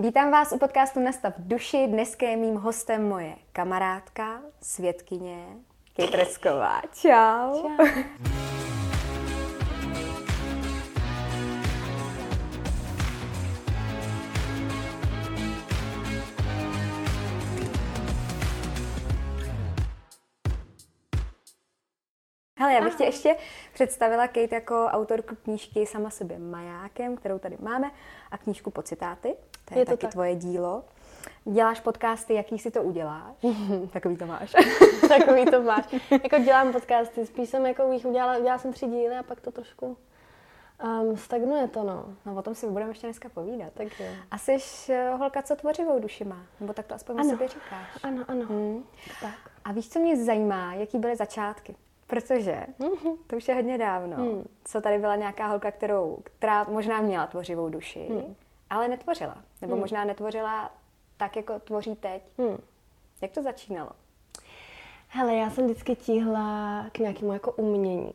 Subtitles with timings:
[0.00, 1.86] Vítám vás u podcastu Nastav duši.
[1.86, 5.46] Dneska je mým hostem moje kamarádka, světkyně
[5.96, 6.82] Kejtresková.
[6.94, 7.62] Čau.
[7.62, 7.84] Čau.
[22.58, 23.36] Hele, já bych tě ještě
[23.72, 27.90] představila Kate jako autorku knížky Sama sobě majákem, kterou tady máme,
[28.30, 29.36] a knížku po citáty.
[29.68, 30.12] To je, je to taky tak.
[30.12, 30.84] tvoje dílo.
[31.44, 33.36] Děláš podcasty, jaký si to uděláš?
[33.92, 34.54] Takový to máš.
[35.08, 35.84] Takový to máš.
[36.10, 39.50] Jako dělám podcasty, spíš jsem jako jich udělala, udělala jsem tři díly a pak to
[39.50, 39.96] trošku
[40.84, 42.04] um, stagnuje to, no.
[42.26, 43.72] No o tom si budeme ještě dneska povídat.
[43.72, 44.06] Tak jo.
[44.30, 44.56] A jsi
[44.88, 46.42] uh, holka, co tvořivou duši má?
[46.60, 47.28] Nebo tak to aspoň ano.
[47.28, 47.98] o sobě říkáš.
[48.02, 48.44] Ano, ano.
[48.44, 48.84] Hmm.
[49.20, 49.34] Tak.
[49.64, 50.74] A víš, co mě zajímá?
[50.74, 51.74] Jaký byly začátky?
[52.06, 53.16] Protože mm-hmm.
[53.26, 54.44] to už je hodně dávno, mm.
[54.64, 58.34] co tady byla nějaká holka, kterou, která možná měla tvořivou duši, mm.
[58.70, 59.36] Ale netvořila.
[59.60, 59.80] Nebo mm.
[59.80, 60.70] možná netvořila
[61.16, 62.22] tak, jako tvoří teď.
[62.38, 62.58] Mm.
[63.22, 63.90] Jak to začínalo?
[65.08, 68.12] Hele, já jsem vždycky tíhla k nějakému jako umění.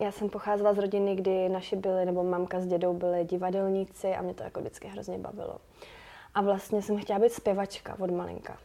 [0.00, 4.22] Já jsem pocházela z rodiny, kdy naši byli, nebo mamka s dědou byli divadelníci a
[4.22, 5.56] mě to jako vždycky hrozně bavilo.
[6.34, 8.58] A vlastně jsem chtěla být zpěvačka od malinka.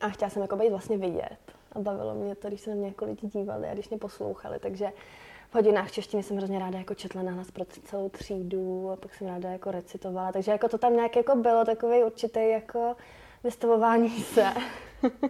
[0.00, 1.38] A chtěla jsem jako být vlastně vidět
[1.72, 4.58] a bavilo mě to, když se na mě jako lidi dívali a když mě poslouchali,
[4.58, 4.92] takže
[5.54, 9.14] v hodinách češtiny jsem hrozně ráda jako četla na hlas pro celou třídu a pak
[9.14, 12.96] jsem ráda jako recitovala, takže jako to tam nějak jako bylo takový určitý jako
[13.44, 14.46] vystavování se.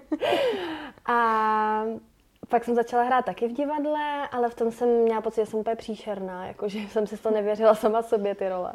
[1.07, 1.85] a
[2.49, 5.61] pak jsem začala hrát taky v divadle, ale v tom jsem měla pocit, že jsem
[5.61, 8.73] úplně příšerná, jako že jsem si to nevěřila sama sobě ty role.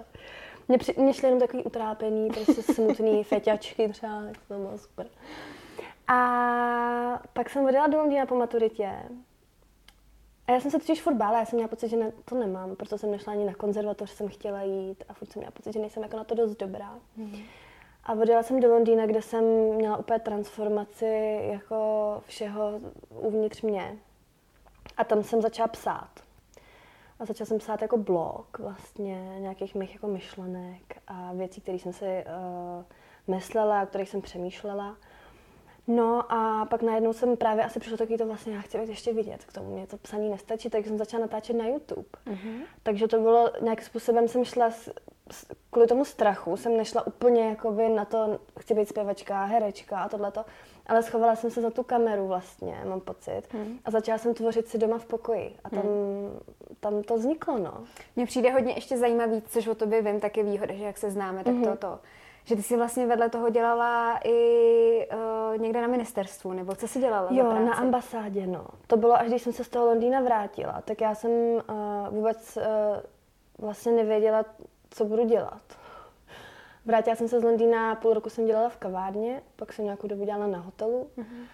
[0.67, 5.07] Mně, při, mně šly jenom takový utrápený, prostě smutný feťačky třeba, tak to bylo super.
[6.07, 8.91] A pak jsem odjela do Londýna po maturitě.
[10.49, 12.75] A já jsem se totiž furt bála, já jsem měla pocit, že ne, to nemám,
[12.75, 15.79] proto jsem nešla ani na konzervatoř, jsem chtěla jít a furt jsem měla pocit, že
[15.79, 16.99] nejsem jako na to dost dobrá.
[17.17, 17.37] Mm.
[18.03, 19.43] A odjela jsem do Londýna, kde jsem
[19.75, 23.97] měla úplně transformaci jako všeho uvnitř mě.
[24.97, 26.09] A tam jsem začala psát.
[27.19, 31.93] A začala jsem psát jako blog vlastně nějakých mých jako myšlenek a věcí, které jsem
[31.93, 32.83] si uh,
[33.27, 34.97] myslela, o kterých jsem přemýšlela.
[35.91, 39.13] No a pak najednou jsem právě asi přišlo taky to vlastně, já chci být ještě
[39.13, 42.07] vidět, k tomu mě to psaní nestačí, tak jsem začala natáčet na YouTube.
[42.25, 42.61] Mm-hmm.
[42.83, 44.89] Takže to bylo, nějakým způsobem jsem šla, s,
[45.31, 50.09] s, kvůli tomu strachu jsem nešla úplně jakoby na to, chci být zpěvačka, herečka a
[50.09, 50.45] tohleto,
[50.85, 53.41] ale schovala jsem se za tu kameru vlastně, mám pocit.
[53.53, 53.79] Mm.
[53.85, 56.39] A začala jsem tvořit si doma v pokoji a tam, mm.
[56.79, 57.83] tam to vzniklo, no.
[58.15, 61.11] Mně přijde hodně ještě zajímavý, což o tobě vím, tak je výhoda, že jak se
[61.11, 61.71] známe, tak mm-hmm.
[61.71, 61.99] to, to
[62.45, 65.07] že ty jsi vlastně vedle toho dělala i
[65.53, 68.65] uh, někde na ministerstvu, nebo co jsi dělala Jo, na ambasádě, no.
[68.87, 71.61] To bylo, až když jsem se z toho Londýna vrátila, tak já jsem uh,
[72.09, 72.63] vůbec uh,
[73.65, 74.45] vlastně nevěděla,
[74.89, 75.61] co budu dělat.
[76.85, 80.25] Vrátila jsem se z Londýna, půl roku jsem dělala v kavárně, pak jsem nějakou dobu
[80.25, 81.09] dělala na hotelu.
[81.17, 81.45] Uh-huh.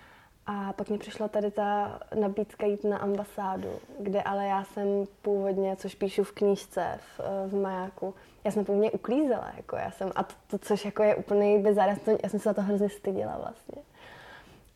[0.47, 3.69] A pak mi přišla tady ta nabídka jít na ambasádu,
[3.99, 4.87] kde ale já jsem
[5.21, 8.13] původně, což píšu v knížce v, v majáku,
[8.43, 11.89] já jsem původně uklízela, jako já jsem, a to, to což jako je úplný bizar,
[12.23, 13.81] já jsem se za to hrozně styděla vlastně.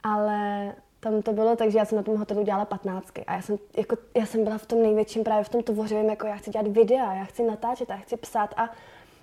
[0.04, 3.42] Ale tam to bylo tak, že já jsem na tom hotelu dělala patnáctky a já
[3.42, 6.52] jsem, jako, já jsem byla v tom největším právě v tom tvořivém, jako já chci
[6.52, 8.70] dělat videa, já chci natáčet, já chci psát a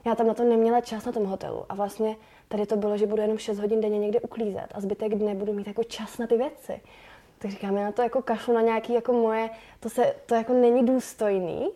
[0.06, 1.64] já tam na to neměla čas na tom hotelu.
[1.68, 2.16] A vlastně
[2.48, 5.52] tady to bylo, že budu jenom 6 hodin denně někde uklízet a zbytek dne budu
[5.52, 6.80] mít jako čas na ty věci.
[7.38, 9.50] Tak říkám, já na to jako kašlu na nějaký jako moje,
[9.80, 11.68] to, se, to jako není důstojný.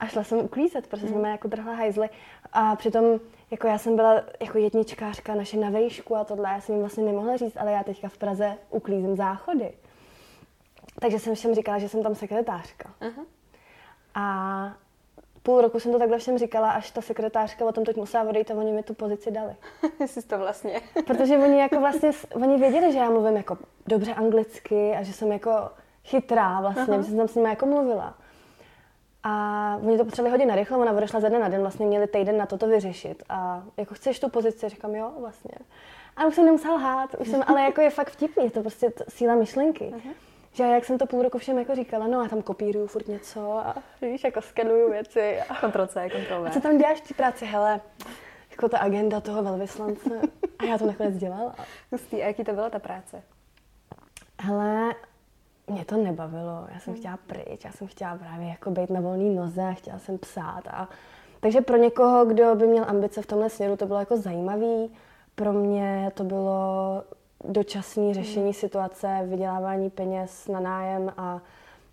[0.00, 1.24] A šla jsem uklízet, protože jsme mm.
[1.24, 2.08] jako drhla hajzly.
[2.52, 3.20] A přitom
[3.50, 7.04] jako já jsem byla jako jedničkářka naše na vejšku a tohle, já jsem jim vlastně
[7.04, 9.72] nemohla říct, ale já teďka v Praze uklízím záchody.
[11.00, 12.90] Takže jsem všem říkala, že jsem tam sekretářka.
[13.00, 13.24] Uh-huh.
[14.14, 14.74] A
[15.46, 18.50] půl roku jsem to takhle všem říkala, až ta sekretářka o tom teď musela odejít
[18.50, 19.56] a oni mi tu pozici dali.
[20.06, 20.80] Jsi to vlastně.
[21.06, 25.32] Protože oni jako vlastně, oni věděli, že já mluvím jako dobře anglicky a že jsem
[25.32, 25.50] jako
[26.04, 26.98] chytrá vlastně, uh-huh.
[26.98, 28.14] že jsem tam s nimi jako mluvila.
[29.22, 29.32] A
[29.82, 32.46] oni to potřebovali hodně narychlo, ona odešla ze dne na den, vlastně měli týden na
[32.46, 33.22] toto vyřešit.
[33.28, 35.54] A jako chceš tu pozici, říkám jo, vlastně.
[36.16, 38.90] A už jsem nemusela lhát, už jsem, ale jako je fakt vtipný, je to prostě
[38.90, 39.84] t- síla myšlenky.
[39.84, 40.25] Uh-huh
[40.56, 43.52] že jak jsem to půl roku všem jako říkala, no a tam kopíruju furt něco
[43.52, 45.40] a víš, jako skenuju věci.
[45.40, 45.60] A...
[45.60, 46.46] Kontrol C, kontrol V.
[46.46, 47.46] A co tam děláš v té práci?
[47.46, 47.80] Hele,
[48.50, 50.20] jako ta agenda toho velvyslance.
[50.58, 51.54] A já to nakonec dělala.
[51.92, 52.22] Hustý.
[52.22, 53.22] A jaký to byla ta práce?
[54.40, 54.94] Hele,
[55.66, 56.66] mě to nebavilo.
[56.74, 57.00] Já jsem hmm.
[57.00, 60.62] chtěla pryč, já jsem chtěla právě jako být na volné noze a chtěla jsem psát.
[60.70, 60.88] A...
[61.40, 64.94] Takže pro někoho, kdo by měl ambice v tomhle směru, to bylo jako zajímavý.
[65.34, 67.02] Pro mě to bylo
[67.44, 68.52] dočasné řešení hmm.
[68.52, 71.40] situace, vydělávání peněz na nájem a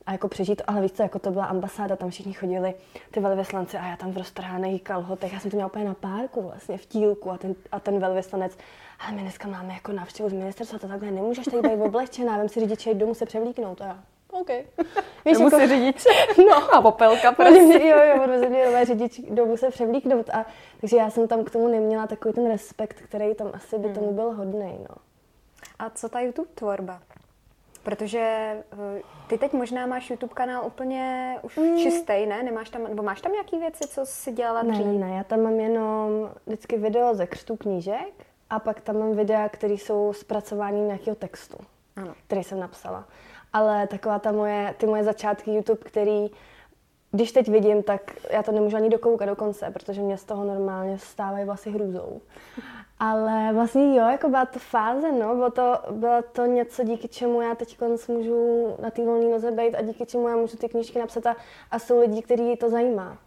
[0.05, 2.73] a jako přežít, ale víš co, jako to byla ambasáda, tam všichni chodili,
[3.11, 6.41] ty velvyslanci a já tam v roztrhaných kalhotech, já jsem to měla úplně na párku
[6.41, 8.57] vlastně, v tílku a ten, a ten velvyslanec,
[8.99, 12.49] ale my dneska máme jako návštěvu z ministerstva, to takhle nemůžeš tady být oblečená, vem
[12.49, 13.99] si řidiče, domů se převlíknout a já.
[14.31, 14.49] OK.
[15.25, 16.03] Víš, jako, si řidič.
[16.49, 16.75] No.
[16.75, 17.61] A popelka prostě.
[17.61, 20.29] Mě, jo, jo, odvezli mě nové řidič domů se převlíknout.
[20.29, 20.45] A,
[20.81, 24.07] takže já jsem tam k tomu neměla takový ten respekt, který tam asi by tomu
[24.07, 24.15] hmm.
[24.15, 24.77] byl hodný.
[24.89, 24.95] No.
[25.83, 27.01] A co ta YouTube tvorba?
[27.83, 31.77] Protože eh, ty teď možná máš YouTube kanál úplně už mm.
[31.77, 32.43] čistý, ne?
[32.43, 34.85] Nemáš tam, nebo máš tam nějaké věci, co jsi dělala dřív?
[34.85, 38.13] Ne, ne, já tam mám jenom vždycky video ze křtů knížek
[38.49, 41.57] a pak tam mám videa, které jsou zpracováním nějakého textu,
[41.95, 42.13] ano.
[42.27, 43.07] který jsem napsala.
[43.53, 46.31] Ale taková ta moje, ty moje začátky YouTube, který
[47.11, 50.43] když teď vidím, tak já to nemůžu ani dokoukat do konce, protože mě z toho
[50.45, 52.21] normálně stávají vlasy hrůzou.
[53.03, 57.41] Ale vlastně jo, jako byla to fáze, no, bylo to, bylo to něco, díky čemu
[57.41, 57.77] já teď
[58.07, 61.35] můžu na té volné noze být a díky čemu já můžu ty knížky napsat a,
[61.71, 63.17] a jsou lidi, kteří to zajímá.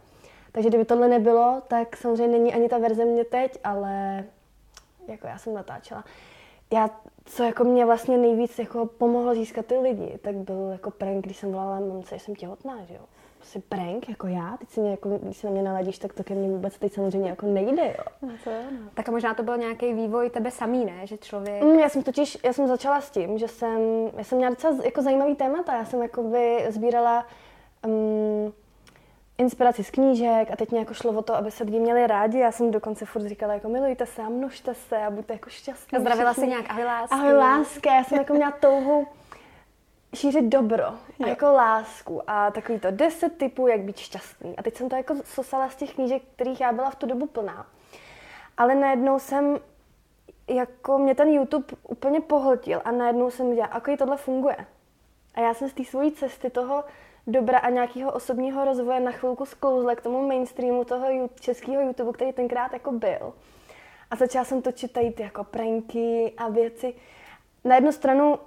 [0.51, 4.23] Takže kdyby tohle nebylo, tak samozřejmě není ani ta verze mě teď, ale
[5.07, 6.03] jako já jsem natáčela.
[6.73, 6.89] Já,
[7.25, 11.37] co jako mě vlastně nejvíc jako pomohlo získat ty lidi, tak byl jako prank, když
[11.37, 13.01] jsem volala mamce, že jsem těhotná, že jo
[13.47, 16.23] si prank, jako já, teď si mě, jako, když se na mě naladíš, tak to
[16.23, 18.03] ke mně vůbec teď samozřejmě jako nejde, jo.
[18.21, 18.89] No to je, no.
[18.93, 21.07] Tak a možná to byl nějaký vývoj tebe samý, ne?
[21.07, 21.63] Že člověk...
[21.63, 23.79] Mm, já jsem totiž, já jsem začala s tím, že jsem,
[24.17, 27.25] já jsem měla docela jako zajímavý témata, já jsem jako by sbírala
[27.85, 28.53] um,
[29.37, 32.39] inspiraci z knížek a teď mě jako šlo o to, aby se lidi měli rádi.
[32.39, 35.97] Já jsem dokonce furt říkala, jako milujte se a množte se a buďte jako šťastní.
[35.97, 37.15] A zdravila si nějak, ahoj láska.
[37.15, 39.07] Ahoj láska, já jsem jako měla touhu
[40.17, 41.25] šířit dobro jo.
[41.25, 44.57] a jako lásku a takový to deset typů, jak být šťastný.
[44.57, 47.27] A teď jsem to jako sosala z těch knížek, kterých já byla v tu dobu
[47.27, 47.67] plná.
[48.57, 49.59] Ale najednou jsem,
[50.47, 54.57] jako mě ten YouTube úplně pohltil a najednou jsem viděla, jako tohle funguje.
[55.35, 56.83] A já jsem z té svojí cesty toho
[57.27, 62.33] dobra a nějakého osobního rozvoje na chvilku sklouzla k tomu mainstreamu toho českého YouTube, který
[62.33, 63.33] tenkrát jako byl.
[64.11, 66.93] A začala jsem točit tady ty jako pranky a věci.
[67.63, 68.39] Na jednu stranu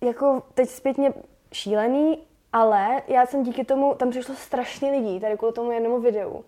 [0.00, 1.12] jako teď zpětně
[1.52, 2.18] šílený,
[2.52, 6.44] ale já jsem díky tomu, tam přišlo strašně lidí, tady kvůli tomu jednomu videu,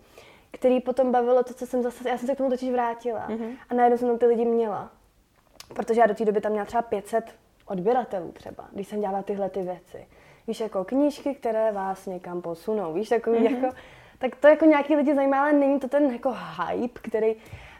[0.51, 3.57] který potom bavilo to, co jsem zase, já jsem se k tomu totiž vrátila mm-hmm.
[3.69, 4.91] a najednou jsem tam ty lidi měla.
[5.75, 7.35] Protože já do té doby tam měla třeba 500
[7.65, 10.07] odběratelů třeba, když jsem dělala tyhle ty věci.
[10.47, 13.63] Víš, jako knížky, které vás někam posunou, víš, takový mm-hmm.
[13.63, 13.75] jako,
[14.19, 17.35] tak to jako nějaký lidi zajímá, ale není to ten jako hype, který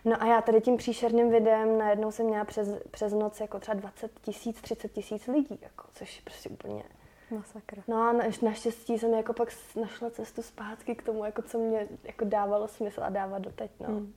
[0.06, 3.76] No a já tady tím příšerným videem najednou jsem měla přes, přes noc jako třeba
[3.80, 6.84] 20 tisíc, 30 tisíc lidí, jako, což je prostě úplně...
[7.32, 7.84] Masakr.
[7.88, 9.50] No a na, naštěstí jsem jako pak
[9.82, 13.88] našla cestu zpátky k tomu, jako co mě jako dávalo smysl a dává doteď, no.
[13.88, 14.14] Hmm.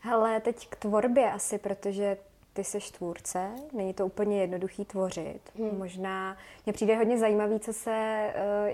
[0.00, 2.16] Hele, teď k tvorbě asi, protože
[2.56, 5.40] ty jsi tvůrce, není to úplně jednoduchý tvořit.
[5.58, 5.78] Hmm.
[5.78, 6.36] Možná
[6.66, 8.26] mě přijde hodně zajímavý, co se,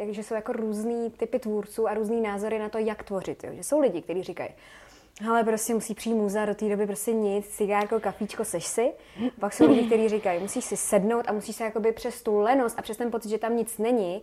[0.02, 3.44] uh, že jsou jako různý typy tvůrců a různý názory na to, jak tvořit.
[3.44, 3.50] Jo?
[3.54, 4.50] Že jsou lidi, kteří říkají,
[5.30, 8.92] ale prostě musí přijít muza, do té doby prostě nic, cigárko, kafíčko, seš si.
[9.40, 12.78] Pak jsou lidi, kteří říkají, musíš si sednout a musíš se jakoby přes tu lenost
[12.78, 14.22] a přes ten pocit, že tam nic není,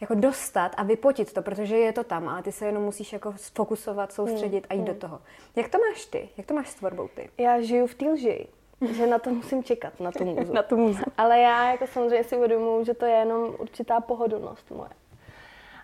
[0.00, 3.34] jako dostat a vypotit to, protože je to tam, ale ty se jenom musíš jako
[3.54, 5.20] fokusovat, soustředit a jít do toho.
[5.56, 6.28] Jak to máš ty?
[6.36, 7.30] Jak to máš s tvorbou ty?
[7.38, 8.46] Já žiju v té lži
[8.80, 10.52] že na to musím čekat, na tu muzu.
[10.54, 11.02] na tu muzu.
[11.16, 14.90] Ale já jako samozřejmě si uvědomuji, že to je jenom určitá pohodlnost moje.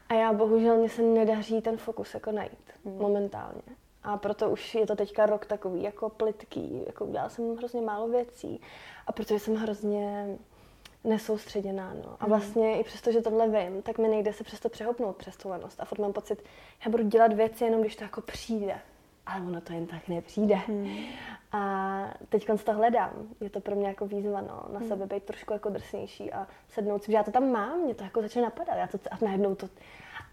[0.08, 2.98] A já bohužel mě se nedaří ten fokus jako najít hmm.
[2.98, 3.62] momentálně.
[4.02, 8.08] A proto už je to teďka rok takový jako plitký, jako udělala jsem hrozně málo
[8.08, 8.60] věcí
[9.06, 10.26] a protože jsem hrozně
[11.04, 11.94] nesoustředěná.
[11.94, 12.16] No.
[12.20, 12.28] A hmm.
[12.28, 15.80] vlastně i přesto, že tohle vím, tak mi nejde se přesto přehopnout přes tu lenost.
[15.80, 16.42] A furt mám pocit,
[16.84, 18.78] já budu dělat věci jenom, když to jako přijde
[19.26, 20.54] ale ono to jen tak nepřijde.
[20.54, 20.96] Hmm.
[21.52, 23.12] A teď to hledám.
[23.40, 24.88] Je to pro mě jako výzva no, na hmm.
[24.88, 28.04] sebe být trošku jako drsnější a sednout si, že já to tam mám, mě to
[28.04, 28.76] jako začne napadat.
[28.76, 29.68] Já to, a najednou to,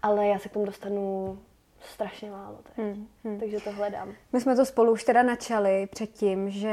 [0.02, 1.38] ale já se k tomu dostanu
[1.80, 2.58] strašně málo.
[2.62, 2.76] Teď.
[2.76, 3.08] Hmm.
[3.24, 3.40] Hmm.
[3.40, 4.12] Takže to hledám.
[4.32, 6.68] My jsme to spolu už teda načali předtím, že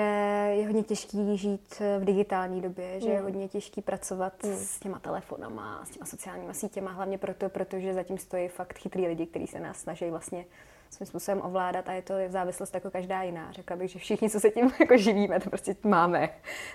[0.56, 3.16] je hodně těžký žít v digitální době, že hmm.
[3.16, 4.56] je hodně těžký pracovat hmm.
[4.56, 9.25] s těma telefonama, s těma sociálníma sítěma, hlavně proto, protože zatím stojí fakt chytrý lidi,
[9.25, 10.46] kteří se nás snaží vlastně
[10.91, 13.51] svým způsobem ovládat a je to závislost jako každá jiná.
[13.51, 16.29] Řekla bych, že všichni, co se tím jako živíme, to prostě máme.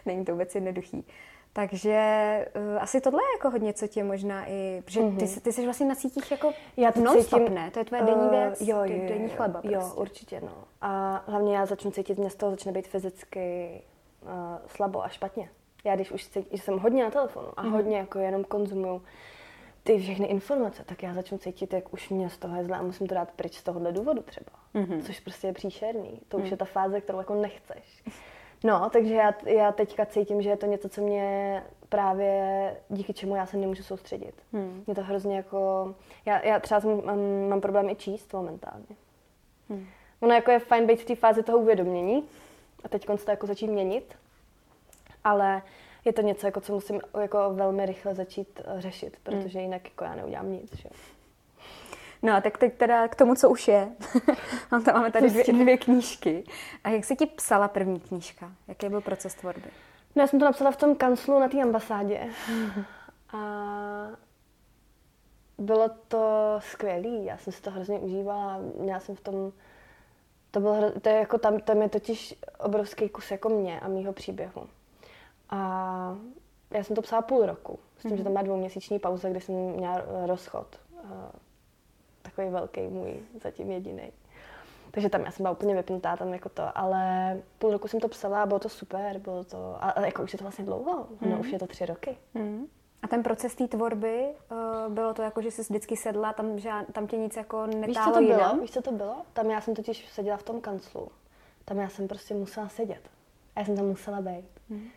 [0.07, 1.07] Není to vůbec jednoduchý.
[1.53, 4.83] Takže uh, asi tohle je jako hodně, co tě možná i...
[4.85, 5.17] Protože mm-hmm.
[5.17, 5.41] ty, mhm.
[5.41, 7.71] ty jsi vlastně na sítích jako já to non cítím, ne?
[7.71, 9.75] To je tvoje denní eh, věc, uh, jo, jo, jo, denní chleba prostě.
[9.75, 10.65] Jo, určitě, no.
[10.81, 13.81] A hlavně já začnu cítit, mě z toho začne být fyzicky
[14.23, 14.29] uh,
[14.67, 15.49] slabo a špatně.
[15.85, 17.71] Já když už cítím, že jsem hodně na telefonu a mm-hmm.
[17.71, 19.03] hodně jako jenom konzumuju
[19.87, 22.83] ty všechny informace, tak já začnu cítit, jak už mě z toho je zle a
[22.83, 24.53] musím to dát pryč z tohohle důvodu třeba.
[24.75, 25.03] Mm-hmm.
[25.03, 26.21] Což prostě je příšerný.
[26.29, 26.51] To už mm.
[26.51, 28.03] je ta fáze, kterou jako nechceš.
[28.65, 33.37] No, takže já, já teďka cítím, že je to něco, co mě právě díky čemu
[33.37, 34.35] já se nemůžu soustředit.
[34.53, 34.83] Hmm.
[34.87, 35.95] Mě to hrozně jako...
[36.27, 38.97] Já, já třeba jsem, mám, mám problém i číst momentálně.
[39.69, 39.87] Hmm.
[40.21, 42.25] Ono jako je fajn být v té fázi toho uvědomění
[42.85, 44.15] a teď to jako začít měnit,
[45.25, 45.63] ale
[46.07, 50.05] je to něco, jako, co musím jako velmi rychle začít eh, řešit, protože jinak jako
[50.05, 50.77] já neudělám nic.
[50.77, 50.89] Že?
[52.23, 53.89] No a tak teď teda k tomu, co už je.
[54.93, 56.45] Máme tady dvě, dvě knížky.
[56.85, 58.53] A jak se ti psala první knížka?
[58.69, 59.71] Jaký byl proces tvorby?
[60.17, 62.21] No já jsem to napsala v tom kanclu na té ambasádě.
[63.33, 63.39] A
[65.59, 67.09] bylo to skvělé.
[67.09, 68.61] Já jsem si to hrozně užívala.
[68.79, 69.53] Měla jsem v tom...
[70.51, 74.13] To, bylo, to, je jako tam, tam je totiž obrovský kus jako mě a mýho
[74.13, 74.69] příběhu.
[75.51, 76.19] A
[76.71, 77.79] já jsem to psala půl roku.
[77.99, 78.17] S tím, mm-hmm.
[78.17, 80.67] že tam má dvouměsíční pauza, kdy jsem měla rozchod.
[82.23, 84.13] Takový velký můj, zatím jediný.
[84.91, 88.09] Takže tam já jsem byla úplně vypnutá tam jako to, ale půl roku jsem to
[88.09, 91.31] psala a bylo to super, bylo to, a, jako už je to vlastně dlouho, mm.
[91.31, 92.17] no už je to tři roky.
[92.35, 92.67] Mm.
[93.03, 96.71] A ten proces té tvorby, uh, bylo to jako, že jsi vždycky sedla, tam, že
[96.93, 98.39] tam tě nic jako netálo Víš, co to jinam?
[98.39, 98.61] bylo?
[98.61, 99.17] Víš, co to bylo?
[99.33, 101.09] Tam já jsem totiž seděla v tom kanclu.
[101.65, 103.01] Tam já jsem prostě musela sedět.
[103.57, 104.49] A já jsem tam musela být.
[104.69, 104.89] Mm.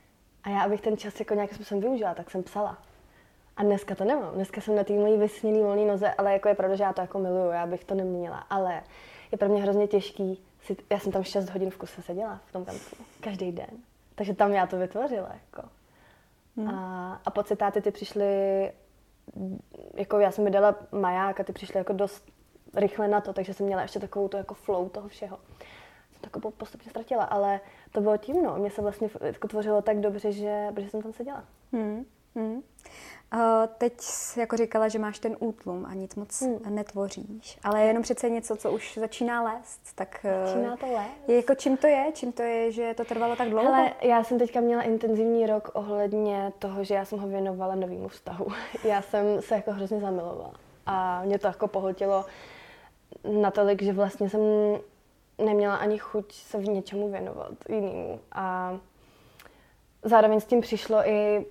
[0.44, 2.78] A já, abych ten čas jako nějakým způsobem využila, tak jsem psala.
[3.58, 4.34] A dneska to nemám.
[4.34, 7.02] Dneska jsem na té mojí vysněný volné noze, ale jako je pravda, že já to
[7.02, 8.38] jako miluju, já bych to neměnila.
[8.38, 8.84] Ale
[9.32, 12.52] je pro mě hrozně těžký, si, já jsem tam 6 hodin v kuse seděla v
[12.52, 13.70] tom kanclu, každý den.
[14.16, 15.30] Takže tam já to vytvořila.
[15.34, 15.70] Jako.
[16.58, 16.70] Hmm.
[16.70, 18.26] A, a pocitáty ty přišly,
[19.94, 22.32] jako já jsem mi dala maják a ty přišly jako dost
[22.76, 25.38] rychle na to, takže jsem měla ještě takovou to jako flow toho všeho.
[26.12, 27.60] Jsem to jako postupně ztratila, ale
[27.92, 28.56] to bylo tím, no.
[28.58, 31.44] Mě se vlastně jako tvořilo tak dobře, že, protože jsem tam seděla.
[31.74, 32.06] Hmm.
[32.36, 32.62] Hmm.
[33.78, 33.94] Teď
[34.38, 36.76] jako říkala, že máš ten útlum a nic moc hmm.
[36.76, 39.82] netvoříš, ale je jenom přece něco, co už začíná lézt.
[39.96, 41.10] Tak eh, začíná to lézt.
[41.28, 42.06] Je, jako čím to je?
[42.14, 43.74] Čím to je, že to trvalo tak dlouho?
[43.74, 48.08] Ale já jsem teďka měla intenzivní rok ohledně toho, že já jsem ho věnovala novému
[48.08, 48.48] vztahu.
[48.84, 50.54] Já jsem se jako hrozně zamilovala
[50.86, 52.26] a mě to jako pohltilo
[53.42, 54.42] natolik, že vlastně jsem
[55.46, 58.20] neměla ani chuť se v něčemu věnovat jinému.
[58.32, 58.78] A
[60.04, 61.46] zároveň s tím přišlo i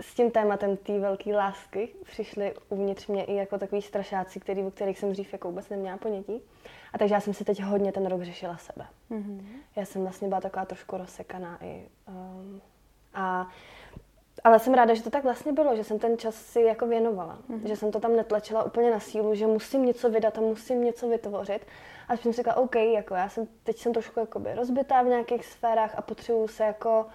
[0.00, 4.70] s tím tématem té velké lásky přišly uvnitř mě i jako takový strašáci, který, o
[4.70, 6.42] kterých jsem dřív jako vůbec neměla ponětí.
[6.92, 8.86] A takže já jsem si teď hodně ten rok řešila sebe.
[9.10, 9.42] Mm-hmm.
[9.76, 11.88] Já jsem vlastně byla taková trošku rozsekaná i.
[12.08, 12.60] Um,
[13.14, 13.48] a,
[14.44, 17.38] ale jsem ráda, že to tak vlastně bylo, že jsem ten čas si jako věnovala.
[17.50, 17.68] Mm-hmm.
[17.68, 21.08] Že jsem to tam netlačila úplně na sílu, že musím něco vydat a musím něco
[21.08, 21.66] vytvořit.
[22.08, 25.46] A jsem si říkala, OK, jako já jsem, teď jsem trošku jakoby rozbitá v nějakých
[25.46, 27.06] sférách a potřebuju se jako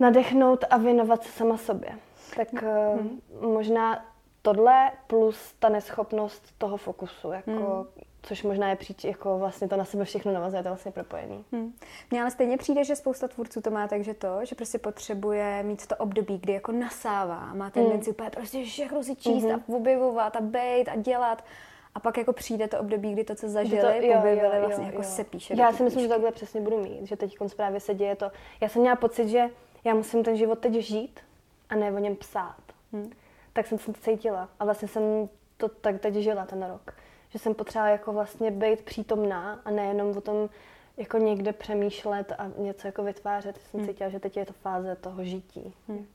[0.00, 1.90] nadechnout a věnovat se sama sobě.
[2.36, 3.20] Tak hmm.
[3.40, 4.04] možná
[4.42, 8.06] tohle plus ta neschopnost toho fokusu, jako, hmm.
[8.22, 11.44] což možná je příč, jako vlastně to na sebe všechno navazuje, to je vlastně propojený.
[11.52, 11.72] Hmm.
[12.10, 15.62] Mně ale stejně přijde, že spousta tvůrců to má tak, že to, že prostě potřebuje
[15.62, 18.14] mít to období, kdy jako nasává, má tendenci hmm.
[18.14, 19.54] úplně prostě všechno si číst hmm.
[19.54, 21.44] a objevovat a bejt a dělat.
[21.94, 24.84] A pak jako přijde to období, kdy to, co zažili, to, jo, objevili, jo, vlastně
[24.84, 25.08] jo, jako jo.
[25.08, 25.54] se píše.
[25.56, 28.30] Já si myslím, že takhle přesně budu mít, že teď právě se děje to.
[28.60, 29.50] Já jsem měla pocit, že
[29.84, 31.20] já musím ten život teď žít
[31.68, 32.62] a ne o něm psát.
[32.92, 33.12] Hmm.
[33.52, 36.94] Tak jsem se to cítila a vlastně jsem to tak teď žila ten rok.
[37.30, 40.48] Že jsem potřebovala jako vlastně být přítomná a nejenom o tom
[40.96, 43.58] jako někde přemýšlet a něco jako vytvářet.
[43.70, 43.88] Jsem hmm.
[43.88, 45.74] cítila, že teď je to fáze toho žití.
[45.88, 46.06] Hmm.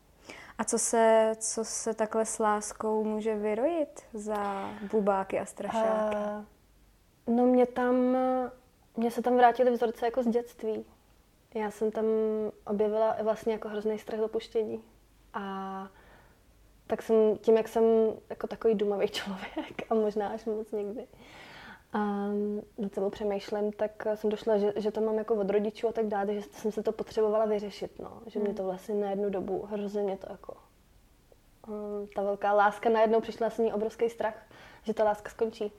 [0.59, 6.15] A co se, co se takhle s láskou může vyrojit za bubáky a strašáky?
[6.15, 8.17] Uh, no mě tam,
[8.97, 10.85] mě se tam vrátily vzorce jako z dětství.
[11.53, 12.05] Já jsem tam
[12.65, 14.83] objevila vlastně jako hrozný strach dopuštění.
[15.33, 15.87] A
[16.87, 17.83] tak jsem, tím, jak jsem
[18.29, 21.07] jako takový dumový člověk a možná až moc někdy,
[21.93, 21.99] a
[22.77, 26.07] na celou přemýšlím, tak jsem došla, že, že to mám jako od rodičů a tak
[26.07, 28.21] dále, že jsem se to potřebovala vyřešit, no.
[28.25, 28.57] Že mě hmm.
[28.57, 30.53] to vlastně na jednu dobu, hrozně mě to jako...
[31.67, 34.45] Um, ta velká láska, najednou přišla s ní obrovský strach,
[34.83, 35.71] že ta láska skončí.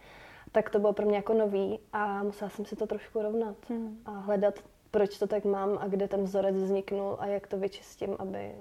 [0.53, 3.99] Tak to bylo pro mě jako nový a musela jsem si to trošku rovnat hmm.
[4.05, 4.55] a hledat
[4.91, 8.55] proč to tak mám a kde ten vzorec vzniknul a jak to vyčistím, aby,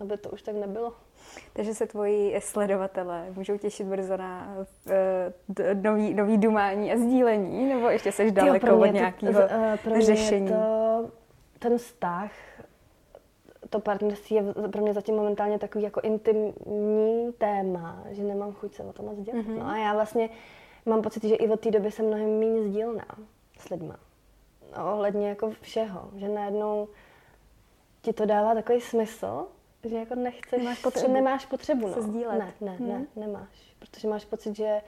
[0.00, 0.92] aby to už tak nebylo.
[1.52, 7.88] Takže se tvoji sledovatelé můžou těšit brzo na uh, nový, nový dumání a sdílení, nebo
[7.88, 9.40] ještě seš daleko jo, od nějakého
[9.86, 10.48] uh, řešení?
[10.48, 11.10] To,
[11.58, 12.30] ten vztah,
[13.70, 18.82] to partnerství je pro mě zatím momentálně takový jako intimní téma, že nemám chuť se
[18.82, 19.44] o tom moc dělat.
[19.44, 19.58] Mm-hmm.
[19.58, 20.28] No a já vlastně
[20.86, 23.06] mám pocit, že i od té doby jsem mnohem méně sdílná
[23.58, 23.96] s lidma
[24.82, 26.88] ohledně jako všeho, že najednou
[28.02, 29.46] ti to dává takový smysl,
[29.84, 31.94] že jako nechceš, nemáš potřebu, nemáš potřebu no.
[31.94, 32.38] se sdílet.
[32.38, 32.88] Ne, ne, hmm.
[32.88, 34.80] ne, nemáš, protože máš pocit, že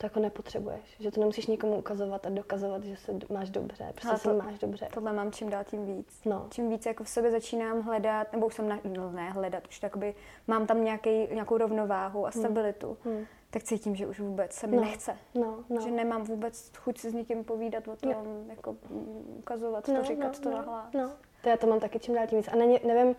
[0.00, 0.96] to jako nepotřebuješ.
[1.00, 4.88] Že to nemusíš nikomu ukazovat a dokazovat, že se máš dobře, prostě se máš dobře.
[4.94, 6.20] Tohle mám čím dál tím víc.
[6.24, 6.46] No.
[6.50, 9.80] Čím víc jako v sobě začínám hledat, nebo už jsem, na, no ne hledat, už
[9.80, 10.14] takoby
[10.46, 13.14] mám tam nějaký, nějakou rovnováhu a stabilitu, hmm.
[13.14, 13.26] Hmm.
[13.50, 14.82] tak cítím, že už vůbec se mi no.
[14.82, 15.16] nechce.
[15.34, 15.80] No, no.
[15.80, 18.24] Že nemám vůbec chuť si s někým povídat o tom, jo.
[18.48, 20.92] jako mm, ukazovat no, to, říkat no, to no, nahlas.
[20.94, 21.10] No.
[21.42, 22.48] To já to mám taky čím dál tím víc.
[22.48, 23.16] A ne, nevím,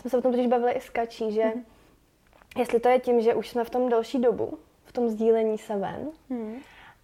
[0.00, 1.64] jsme se o tom totiž bavili i s Kačí, že hmm.
[2.58, 5.76] jestli to je tím, že už jsme v tom delší dobu, v tom sdílení se
[5.76, 6.60] ven, hmm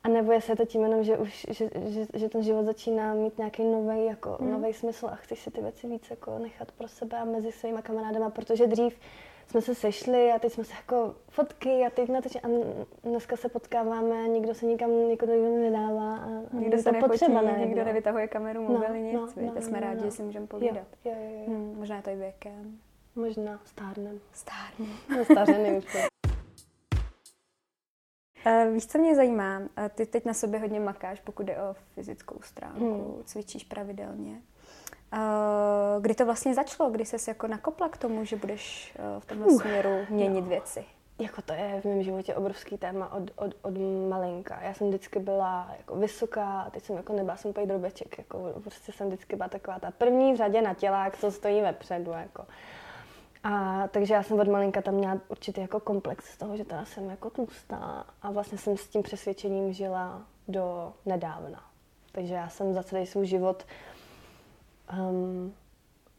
[0.06, 3.14] a nebo jestli je to tím jenom, že už, že, že, že ten život začíná
[3.14, 4.52] mít nějaký nový jako, mm.
[4.52, 7.82] nový smysl a chceš si ty věci víc jako nechat pro sebe a mezi svými
[7.82, 8.98] kamarádama, protože dřív
[9.46, 12.48] jsme se sešli a teď jsme se jako fotky a teď na a
[13.04, 15.26] dneska se potkáváme a nikdo se nikam nikdo
[15.60, 19.34] nedává a, a nikdo se nefotí, potřeba, ne, nikdo nevytahuje kameru, no, mobil, no, nic,
[19.36, 20.04] no, no, jsme no, rádi, no.
[20.04, 20.86] že si můžeme povídat.
[21.04, 21.46] Jo, jo, jo, jo.
[21.46, 22.78] Hmm, možná to i věkem.
[23.16, 24.20] Možná stárnem.
[24.32, 24.98] Stárnem.
[25.16, 25.84] No, stařený už
[28.46, 29.58] Uh, víš, co mě zajímá?
[29.58, 33.22] Uh, ty teď na sobě hodně makáš, pokud jde o fyzickou stránku, hmm.
[33.24, 34.42] cvičíš pravidelně.
[35.12, 36.90] Uh, kdy to vlastně začalo?
[36.90, 40.46] Kdy ses jako nakopla k tomu, že budeš uh, v tomhle uh, směru měnit no.
[40.46, 40.84] věci?
[41.18, 43.74] Jako to je v mém životě obrovský téma od, od, od
[44.08, 44.60] malinka.
[44.62, 48.18] Já jsem vždycky byla jako vysoká, a teď jsem jako nebyla jsem úplně drobeček.
[48.18, 52.10] Jako, prostě jsem vždycky byla taková ta první v řadě na tělák, co stojí vepředu.
[52.10, 52.46] Jako.
[53.48, 56.84] A takže já jsem od malinka tam měla určitý jako komplex z toho, že teda
[56.84, 61.64] jsem jako tlustá a vlastně jsem s tím přesvědčením žila do nedávna.
[62.12, 63.66] Takže já jsem za celý svůj život
[64.98, 65.54] um,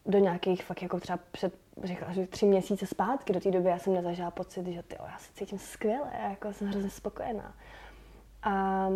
[0.05, 1.53] do nějakých fakt jako třeba před,
[1.83, 5.17] řekla, že tři měsíce zpátky do té doby já jsem nezažila pocit, že tyjo, já
[5.17, 7.53] se cítím skvěle, jako jsem hrozně spokojená.
[8.43, 8.87] A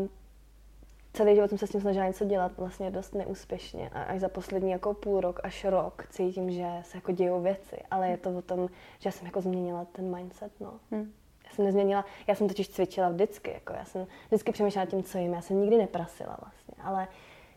[1.13, 4.30] celý život jsem se s tím snažila něco dělat vlastně dost neúspěšně a až za
[4.30, 8.38] poslední jako půl rok až rok cítím, že se jako dějou věci, ale je to
[8.38, 10.80] o tom, že jsem jako změnila ten mindset, no.
[10.91, 11.13] Hmm.
[11.46, 15.18] Já jsem nezměnila, já jsem totiž cvičila vždycky, jako já jsem vždycky přemýšlela tím, co
[15.18, 17.08] jim, já jsem nikdy neprasila vlastně, ale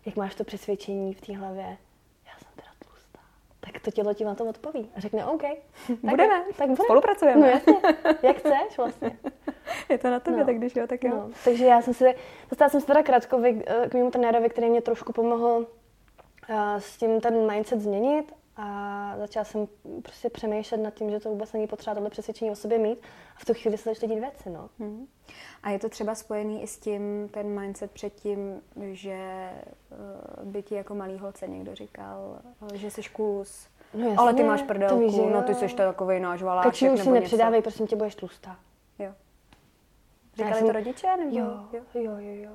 [0.07, 1.77] jak máš to přesvědčení v té hlavě,
[2.27, 3.21] já jsem teda tlustá,
[3.65, 5.43] tak to tělo ti na to odpoví a řekne OK,
[5.87, 6.77] tak budeme, tak budeme.
[6.85, 7.41] spolupracujeme.
[7.41, 7.75] No jasně,
[8.23, 9.19] jak chceš vlastně.
[9.89, 10.47] je to na tebe, no.
[10.47, 11.11] tak když jo, tak jo.
[11.11, 11.31] No.
[11.45, 12.15] Takže já jsem si,
[12.51, 15.67] dostala jsem se teda Kratkovi eh, k mému trenérovi, který mě trošku pomohl
[16.49, 19.69] uh, s tím ten mindset změnit a začala jsem
[20.03, 22.99] prostě přemýšlet nad tím, že to vůbec není potřeba tohle přesvědčení o sobě mít
[23.37, 24.71] a v tu chvíli se začaly dít věci, no.
[24.79, 25.07] Hmm.
[25.63, 28.61] A je to třeba spojený i s tím, ten mindset předtím,
[28.93, 29.51] že
[30.41, 32.39] uh, by ti jako malý holce někdo říkal,
[32.75, 36.43] že jsi kus, no jasně, ale ty máš prdelku, víš, no ty jsi takový náš
[36.43, 38.57] valáček Kači, už si nepřidávej, prosím tě, budeš tlustá.
[38.99, 39.13] Jo.
[40.37, 40.67] Říkali jsem...
[40.67, 41.17] to rodiče?
[41.17, 41.39] Nebo?
[41.39, 42.43] Jo, jo, jo, jo.
[42.43, 42.51] jo.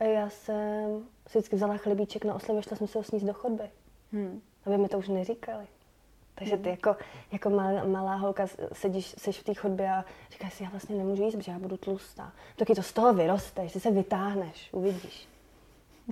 [0.00, 3.32] A já jsem si vždycky vzala chlebíček na oslavě, šla jsem se ho sníst do
[3.32, 3.70] chodby.
[4.12, 4.40] Hmm.
[4.66, 5.66] Aby mi to už neříkali.
[6.34, 6.70] Takže ty hmm.
[6.70, 6.96] jako,
[7.32, 11.22] jako malá, malá holka sedíš, seš v té chodbě a říkáš si, já vlastně nemůžu
[11.22, 12.32] jíst, protože já budu tlustá.
[12.56, 15.28] Taky to z toho vyrosteš, ty se vytáhneš, uvidíš.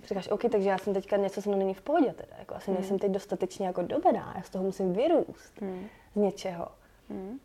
[0.09, 2.37] Říkáš, OK, takže já jsem teďka něco se mnou není v pohodě teda.
[2.39, 2.81] Jako asi hmm.
[2.81, 5.87] nejsem teď dostatečně jako dobrá, já z toho musím vyrůst hmm.
[6.13, 6.69] z něčeho.
[7.11, 7.39] Hmm.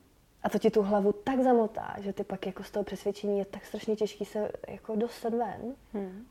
[0.43, 3.45] A to ti tu hlavu tak zamotá, že ty pak jako z toho přesvědčení je
[3.45, 5.75] tak strašně těžký se jako dostat ven.
[5.93, 6.25] Hmm.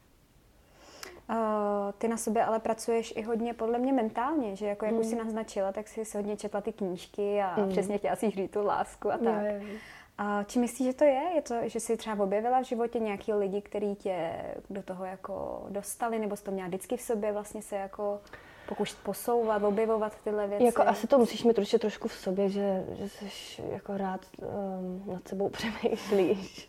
[1.98, 5.00] Ty na sobě ale pracuješ i hodně podle mě mentálně, že jako jak hmm.
[5.00, 7.68] už si naznačila, tak jsi hodně četla ty knížky a hmm.
[7.68, 9.44] přesně chtěla si říct tu lásku a tak.
[9.44, 9.78] Jo, jo.
[10.22, 11.22] A či myslíš, že to je?
[11.34, 14.32] Je to, že jsi třeba objevila v životě nějaký lidi, kteří tě
[14.70, 18.20] do toho jako dostali, nebo jsi to měla vždycky v sobě vlastně se jako
[18.68, 20.64] pokoušet posouvat, objevovat tyhle věci?
[20.64, 25.02] Jako asi to musíš mít určitě trošku v sobě, že, že jsi jako rád um,
[25.06, 26.68] nad sebou přemýšlíš.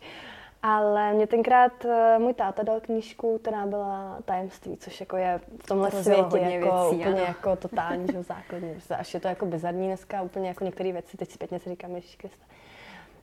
[0.62, 5.66] Ale mě tenkrát uh, můj táta dal knížku, která byla tajemství, což jako je v
[5.66, 7.16] tomhle to světě jako věcí, úplně ano.
[7.16, 8.76] jako totální že základní.
[8.96, 12.16] Až je to jako bizarní dneska, úplně jako některé věci, teď zpětně si říkám, Ježíš
[12.16, 12.44] Krista.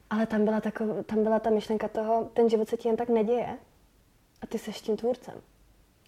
[0.09, 3.09] Ale tam byla, takov, tam byla ta myšlenka toho, ten život se ti jen tak
[3.09, 3.57] neděje
[4.41, 5.33] a ty seš tím tvůrcem.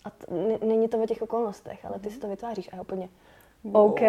[0.06, 3.10] A t- n- není to o těch okolnostech, ale ty si to vytváříš a úplně
[3.74, 4.00] OK.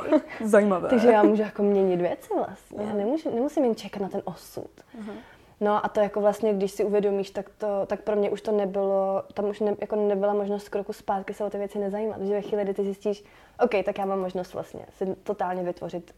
[0.44, 0.88] Zajímavé.
[0.88, 2.84] Takže já můžu jako měnit věci vlastně.
[2.84, 4.70] Já nemůžu, nemusím jen čekat na ten osud.
[5.00, 5.14] Uh-huh.
[5.62, 8.52] No a to jako vlastně, když si uvědomíš, tak, to, tak pro mě už to
[8.52, 12.22] nebylo, tam už ne, jako nebyla možnost kroku zpátky se o ty věci nezajímat.
[12.22, 13.24] Že ve chvíli, kdy ty zjistíš,
[13.60, 16.14] OK, tak já mám možnost vlastně si totálně vytvořit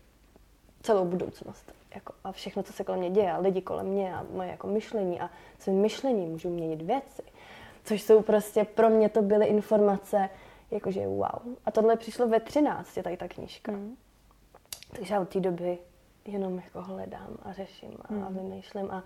[0.82, 1.72] celou budoucnost.
[1.94, 4.66] Jako, a všechno, co se kolem mě děje, a lidi kolem mě a moje jako
[4.66, 7.22] myšlení a svým myšlením můžu měnit věci
[7.84, 10.28] což jsou prostě pro mě to byly informace,
[10.70, 11.56] jakože wow.
[11.64, 13.72] A tohle přišlo ve 13, tady ta knížka.
[13.72, 13.96] Mm.
[14.96, 15.78] Takže já od té doby
[16.24, 18.24] jenom jako hledám a řeším a, mm.
[18.24, 19.04] a vymýšlím a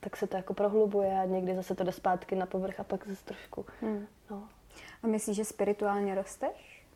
[0.00, 3.06] tak se to jako prohlubuje a někdy zase to jde zpátky na povrch a pak
[3.06, 3.66] zase trošku.
[3.82, 4.06] Mm.
[4.30, 4.42] No.
[5.02, 6.86] A myslíš, že spirituálně rosteš?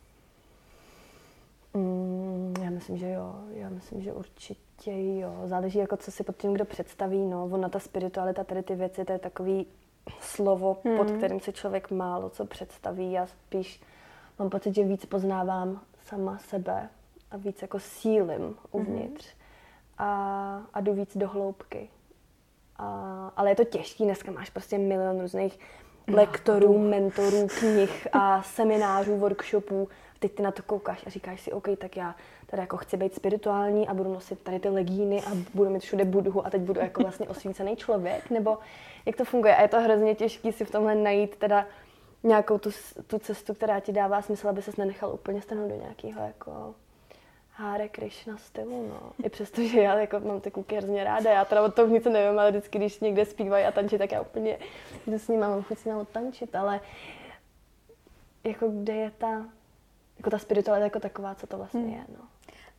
[1.75, 3.35] Mm, já myslím, že jo.
[3.51, 5.43] Já myslím, že určitě jo.
[5.45, 7.27] Záleží, jako co si pod tím kdo představí.
[7.27, 7.45] No.
[7.45, 9.67] Ona ta spiritualita, tady ty věci, to je takový
[10.21, 10.97] slovo, mm.
[10.97, 13.13] pod kterým se člověk málo co představí.
[13.13, 13.83] Já spíš
[14.39, 16.89] mám pocit, že víc poznávám sama sebe
[17.31, 19.41] a víc jako sílim uvnitř mm.
[19.99, 21.89] a, a jdu víc do hloubky.
[22.77, 25.59] A, ale je to těžký, dneska máš prostě milion různých
[26.07, 29.89] no, lektorů, mentorů, knih a seminářů, workshopů.
[30.19, 32.15] Teď ty na to koukáš a říkáš si, OK, tak já
[32.47, 36.05] tady jako chci být spirituální a budu nosit tady ty legíny a budu mít všude
[36.05, 38.59] budhu a teď budu jako vlastně osvícený člověk, nebo
[39.07, 39.57] jak to funguje.
[39.57, 41.67] A je to hrozně těžké si v tomhle najít teda
[42.23, 42.71] nějakou tu,
[43.07, 46.75] tu cestu, která ti dává smysl, aby ses nenechal úplně stanout do nějakého jako
[47.57, 49.13] Hare Krishna stylu, no.
[49.25, 52.05] I přesto, že já jako mám ty kluky hrozně ráda, já teda od toho nic
[52.05, 54.59] nevím, ale vždycky, když někde zpívají a tančí, tak já úplně
[55.07, 56.81] jdu s ním mám chuť s tančit, ale
[58.45, 59.47] jako kde je ta,
[60.19, 61.93] jako ta spiritualita jako taková, co to vlastně hmm.
[61.93, 62.25] je, no.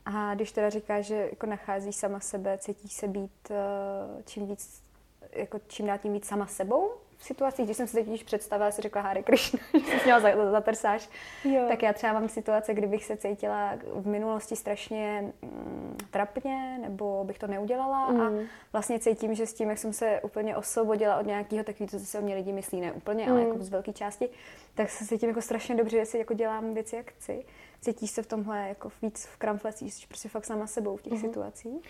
[0.06, 4.84] A když teda říkáš, že jako nacházíš sama sebe, cítíš se být uh, čím víc,
[5.32, 6.92] jako čím dál tím víc sama sebou?
[7.26, 11.10] Situacích, když jsem si teď představila, si řekla Hare Krishna, že jsi měla zatrsáš,
[11.44, 11.66] jo.
[11.68, 17.40] tak já třeba mám situace, kdybych se cítila v minulosti strašně mm, trapně, nebo bych
[17.40, 18.22] to neudělala mm.
[18.22, 18.32] a
[18.74, 22.18] vlastně cítím, že s tím, jak jsem se úplně osvobodila od nějakého takového, co si
[22.18, 23.32] o mě lidi myslí, ne úplně, mm.
[23.32, 24.30] ale jako z velké části,
[24.76, 27.46] tak se cítím jako strašně dobře, že si jako dělám věci, jak chci.
[27.82, 31.14] Cítíš se v tomhle jako víc v kramflecích, jsi prostě fakt sama sebou v těch
[31.14, 31.20] mm.
[31.20, 31.82] situacích.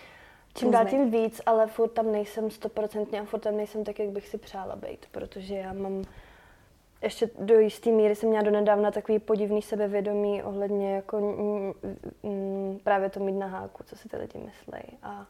[0.56, 4.10] Čím dál tím víc, ale furt tam nejsem stoprocentně a furt tam nejsem tak, jak
[4.10, 6.04] bych si přála být, protože já mám
[7.02, 11.74] ještě do jisté míry jsem měla donedávna takový podivný sebevědomí ohledně jako m,
[12.24, 14.98] m, právě to mít na háku, co si ty lidi myslí.
[15.04, 15.26] A,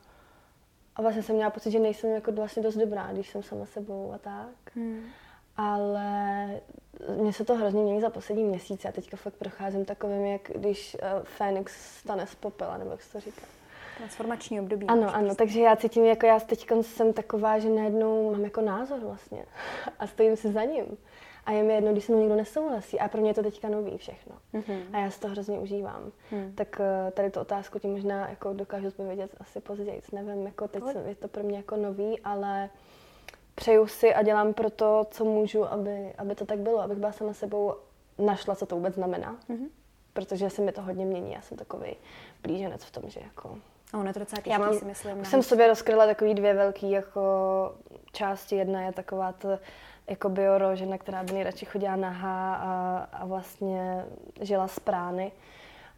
[0.95, 4.11] a vlastně jsem měla pocit, že nejsem jako vlastně dost dobrá, když jsem sama sebou
[4.13, 4.75] a tak.
[4.75, 5.03] Hmm.
[5.57, 6.47] Ale
[7.17, 10.97] mně se to hrozně mění za poslední měsíce a teďka fakt procházím takovým, jak když
[11.01, 13.41] uh, Fénix stane z popela, nebo jak se to říká.
[13.97, 14.87] Transformační období.
[14.87, 18.99] Ano, ano, takže já cítím, jako já teď jsem taková, že najednou mám jako názor
[18.99, 19.45] vlastně
[19.99, 20.97] a stojím si za ním.
[21.45, 22.99] A je mi jedno, když se mnou někdo nesouhlasí.
[22.99, 24.35] A pro mě je to teďka nový všechno.
[24.53, 24.81] Mm-hmm.
[24.93, 26.11] A já si to hrozně užívám.
[26.31, 26.53] Mm.
[26.55, 30.01] Tak eh, tady tu otázku ti možná jako dokážu odpovědět asi později.
[30.11, 32.69] Nevím, jako teď jsem, je to pro mě jako nový, ale
[33.55, 36.79] přeju si a dělám pro to, co můžu, aby, aby to tak bylo.
[36.79, 37.73] Abych byla sama sebou
[38.17, 39.37] našla, co to vůbec znamená.
[39.49, 39.69] Mm-hmm.
[40.13, 41.33] Protože se mi to hodně mění.
[41.33, 41.95] Já jsem takový
[42.43, 43.57] blíženec v tom, že jako
[43.95, 45.25] No, ono je to docela těžký, Já mám, si myslím.
[45.25, 47.21] Jsem v sobě rozkryla takový dvě velké jako
[48.11, 48.55] části.
[48.55, 49.59] Jedna je taková ta
[50.09, 54.05] jako bioro, žena, která by nejradši chodila nahá a, a vlastně
[54.41, 55.31] žila z prány.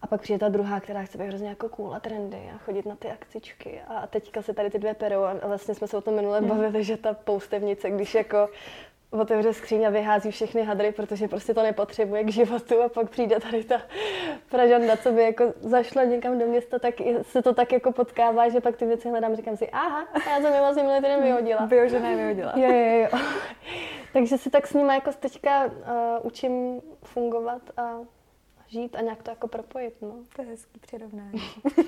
[0.01, 2.85] A pak přijde ta druhá, která chce být hrozně jako cool a trendy a chodit
[2.85, 3.81] na ty akcičky.
[3.87, 6.49] A teďka se tady ty dvě perou a vlastně jsme se o tom minule hmm.
[6.49, 8.49] bavili, že ta poustevnice, když jako
[9.11, 13.39] otevře skříň a vyhází všechny hadry, protože prostě to nepotřebuje k životu a pak přijde
[13.39, 13.81] tady ta
[14.49, 18.61] Pražanda, co by jako zašla někam do města, tak se to tak jako potkává, že
[18.61, 21.65] pak ty věci hledám, říkám si, aha, já jsem je vlastně minulý týden vyhodila.
[21.65, 22.53] Vyhožená vyhodila.
[22.55, 23.19] Jo, jo, jo.
[24.13, 25.71] Takže si tak s nimi jako teďka uh,
[26.21, 27.99] učím fungovat a
[28.67, 30.15] žít a nějak to jako propojit, no.
[30.35, 31.41] To je hezký přirovnání.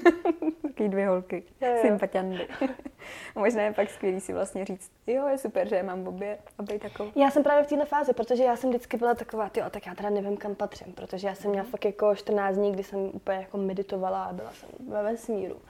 [0.62, 1.44] Taky dvě holky,
[1.82, 2.48] sympatiandy.
[3.36, 6.64] Možná je pak skvělý si vlastně říct, jo, je super, že je mám obě a
[6.64, 7.12] být takovou.
[7.16, 9.96] Já jsem právě v této fázi, protože já jsem vždycky byla taková, jo, tak já
[9.96, 11.72] teda nevím, kam patřím, protože já jsem měla mhm.
[11.72, 15.62] fakt jako 14 dní, kdy jsem úplně jako meditovala a byla jsem ve vesmíru.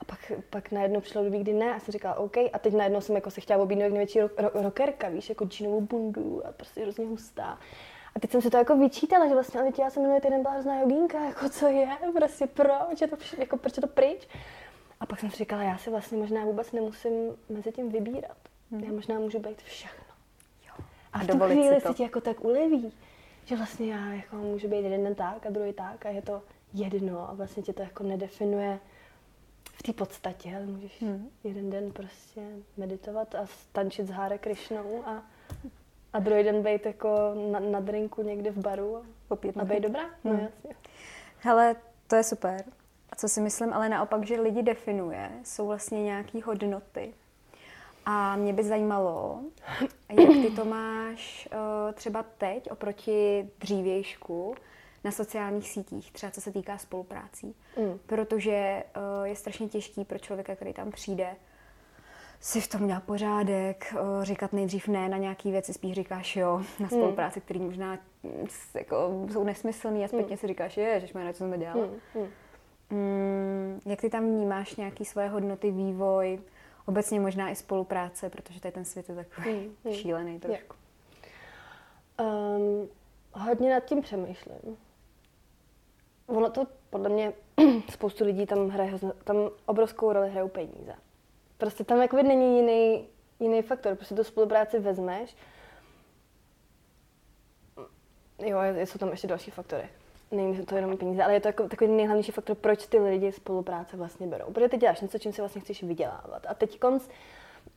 [0.00, 2.36] A pak, pak najednou přišlo doby, kdy ne, a jsem říkala OK.
[2.52, 5.44] A teď najednou jsem jako se chtěla obídnout jak největší ro- ro- rockerka, víš, jako
[5.44, 7.58] džínovou bundu a prostě hrozně hustá.
[8.16, 10.54] A teď jsem si to jako vyčítala, že vlastně, ale já jsem minulý týden byla
[10.54, 14.28] hrozná jogínka, jako co je, prostě proč je to, jako proč je to pryč.
[15.00, 18.36] A pak jsem si říkala, já si vlastně možná vůbec nemusím mezi tím vybírat.
[18.70, 18.84] Hmm.
[18.84, 20.04] Já možná můžu být všechno.
[20.66, 20.84] Jo.
[21.12, 22.92] A, a v tu chvíli se ti jako tak uleví,
[23.44, 26.42] že vlastně já jako můžu být jeden den tak a druhý tak a je to
[26.74, 28.78] jedno a vlastně tě to jako nedefinuje
[29.64, 31.30] v té podstatě, ale můžeš hmm.
[31.44, 32.40] jeden den prostě
[32.76, 35.22] meditovat a stančit s Hare Krishnou a
[36.12, 37.08] a druhý den být jako
[37.50, 40.02] na, na drinku někde v baru a, Popít a být dobrá?
[40.24, 40.40] No hmm.
[40.40, 40.74] jasně.
[41.38, 42.64] Hele, to je super.
[43.10, 47.14] A co si myslím, ale naopak, že lidi definuje, jsou vlastně nějaké hodnoty.
[48.06, 49.40] A mě by zajímalo,
[50.08, 54.54] jak ty to máš uh, třeba teď oproti dřívějšku
[55.04, 57.54] na sociálních sítích, třeba co se týká spoluprácí.
[57.78, 57.98] Mm.
[58.06, 61.36] Protože uh, je strašně těžký pro člověka, který tam přijde,
[62.40, 66.64] si v tom dělat pořádek, říkat nejdřív ne na nějaký věci, spíš říkáš jo na
[66.78, 66.88] hmm.
[66.88, 67.44] spolupráci, hmm.
[67.44, 70.36] které možná mm, jako, jsou nesmyslné a zpětně hmm.
[70.36, 71.80] si říkáš, je, že jsme co jsme dělali.
[71.80, 71.98] Hmm.
[72.14, 72.28] Hmm.
[72.90, 76.40] Mm, jak ty tam vnímáš nějaké svoje hodnoty, vývoj,
[76.86, 79.74] obecně možná i spolupráce, protože tady ten svět je takový hmm.
[79.84, 79.94] hmm.
[79.94, 80.76] šílený trošku.
[82.20, 82.88] Um,
[83.32, 84.76] hodně nad tím přemýšlím.
[86.26, 87.32] Ono to podle mě
[87.90, 88.92] spoustu lidí tam hraje,
[89.24, 90.94] tam obrovskou roli hrajou peníze.
[91.60, 93.08] Prostě tam jakoby není jiný,
[93.40, 93.96] jiný faktor.
[93.96, 95.36] Prostě tu spolupráci vezmeš
[98.46, 99.88] jo, jsou tam ještě další faktory.
[100.30, 103.96] Není to jenom peníze, ale je to jako takový nejhlavnější faktor, proč ty lidi spolupráce
[103.96, 104.52] vlastně berou.
[104.52, 106.46] Protože ty děláš něco, čím si vlastně chceš vydělávat.
[106.48, 107.08] A teď konc,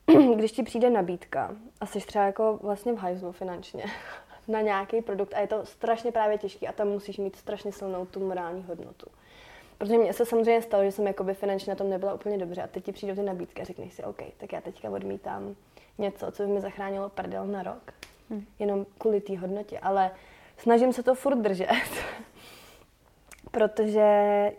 [0.36, 3.86] když ti přijde nabídka a jsi třeba jako vlastně v hajzlu finančně
[4.48, 8.06] na nějaký produkt a je to strašně právě těžký a tam musíš mít strašně silnou
[8.06, 9.08] tu morální hodnotu.
[9.84, 12.68] Protože mně se samozřejmě stalo, že jsem jakoby finančně na tom nebyla úplně dobře a
[12.68, 15.56] teď ti přijdou ty nabídky a řekneš si, OK, tak já teďka odmítám
[15.98, 17.94] něco, co by mi zachránilo prdel na rok.
[18.30, 18.46] Hmm.
[18.60, 20.12] Jenom kvůli té hodnotě, ale
[20.58, 21.68] snažím se to furt držet.
[23.52, 24.02] protože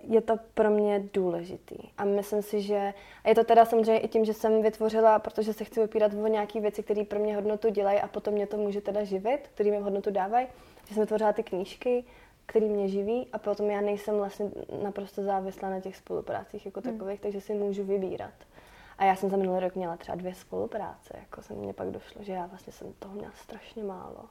[0.09, 1.77] je to pro mě důležitý.
[1.99, 5.53] A myslím si, že a je to teda samozřejmě i tím, že jsem vytvořila, protože
[5.53, 8.57] se chci opírat o nějaké věci, které pro mě hodnotu dělají a potom mě to
[8.57, 10.47] může teda živit, které mi hodnotu dávají,
[10.89, 12.05] že jsem vytvořila ty knížky,
[12.47, 14.51] které mě živí a potom já nejsem vlastně
[14.83, 16.93] naprosto závislá na těch spoluprácích jako hmm.
[16.93, 18.35] takových, takže si můžu vybírat.
[18.99, 22.23] A já jsem za minulý rok měla třeba dvě spolupráce, jako se mně pak došlo,
[22.23, 24.25] že já vlastně jsem toho měla strašně málo.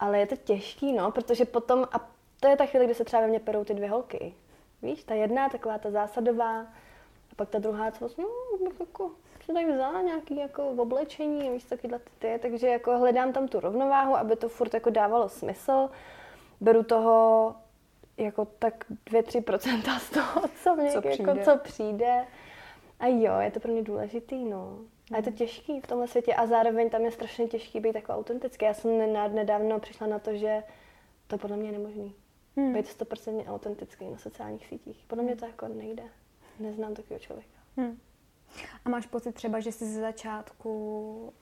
[0.00, 3.22] Ale je to těžký, no, protože potom, a to je ta chvíle, kdy se třeba
[3.22, 4.34] ve mně perou ty dvě holky.
[4.82, 9.10] Víš, ta jedna taková ta zásadová, a pak ta druhá, co vlastně, no, jako,
[9.44, 13.60] se tak vzala nějaký jako oblečení, víš, takovýhle ty, ty, takže jako hledám tam tu
[13.60, 15.88] rovnováhu, aby to furt jako dávalo smysl.
[16.60, 17.54] Beru toho
[18.16, 21.44] jako tak 2-3% z toho, co, mě, co, jako, přijde.
[21.44, 22.26] co přijde.
[23.00, 24.78] A jo, je to pro mě důležitý, no.
[25.12, 25.38] A je to hmm.
[25.38, 28.64] těžký v tomhle světě a zároveň tam je strašně těžký být jako autentický.
[28.64, 30.62] Já jsem nedávno přišla na to, že
[31.26, 32.14] to podle mě je nemožný.
[32.56, 32.72] Hmm.
[32.72, 35.04] Být 100% autentický na sociálních sítích.
[35.06, 36.02] Podle mě to jako nejde.
[36.58, 37.58] Neznám takového člověka.
[37.76, 37.98] Hmm.
[38.84, 41.32] A máš pocit třeba, že jsi ze začátku,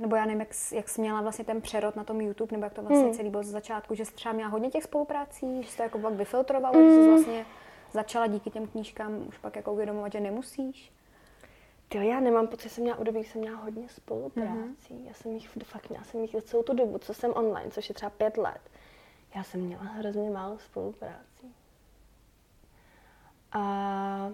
[0.00, 2.74] nebo já nevím, jak, jak jsi měla vlastně ten přerod na tom YouTube, nebo jak
[2.74, 3.14] to vlastně hmm.
[3.14, 5.98] celý bylo ze začátku, že jsi třeba měla hodně těch spoluprací, že jsi to jako
[5.98, 6.88] pak vyfiltrovala, hmm.
[6.88, 7.46] že jsi vlastně
[7.92, 10.92] začala díky těm knížkám už pak jako uvědomovat, že nemusíš?
[11.94, 14.94] Jo, já nemám pocit, že jsem měla období, jsem měla hodně spoluprácí.
[14.94, 15.06] Mm-hmm.
[15.06, 17.94] Já jsem jich fakt měla jsem jich celou tu dobu, co jsem online, což je
[17.94, 18.60] třeba pět let.
[19.34, 21.54] Já jsem měla hrozně málo spoluprácí.
[23.52, 24.32] A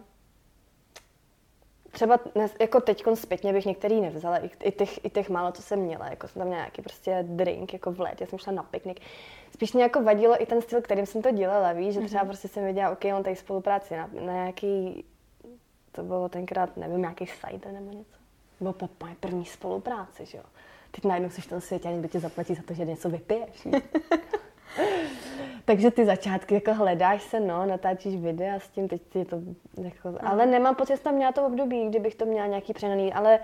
[1.93, 5.63] třeba dnes, jako teď zpětně bych některý nevzala, i, i, těch, i těch málo, co
[5.63, 8.53] jsem měla, jako jsem tam měla nějaký prostě drink, jako v let, já jsem šla
[8.53, 9.01] na piknik.
[9.55, 12.27] Spíš mě jako vadilo i ten styl, kterým jsem to dělala, víš, že třeba mm-hmm.
[12.27, 15.05] prostě jsem viděla, ok, on tady spolupráci na, na nějaký,
[15.93, 18.17] to bylo tenkrát, nevím, nějaký site nebo něco.
[18.61, 20.45] Bylo po moje první spolupráci, že jo.
[20.91, 23.67] Teď najednou jsi v tom světě a někdo ti zaplatí za to, že něco vypiješ.
[25.65, 29.37] Takže ty začátky jako hledáš se, no, natáčíš videa s tím, teď je to
[29.83, 30.19] jako, mm.
[30.23, 33.41] ale nemám pocit, že tam měla to období, kdybych to měla nějaký přenaný, ale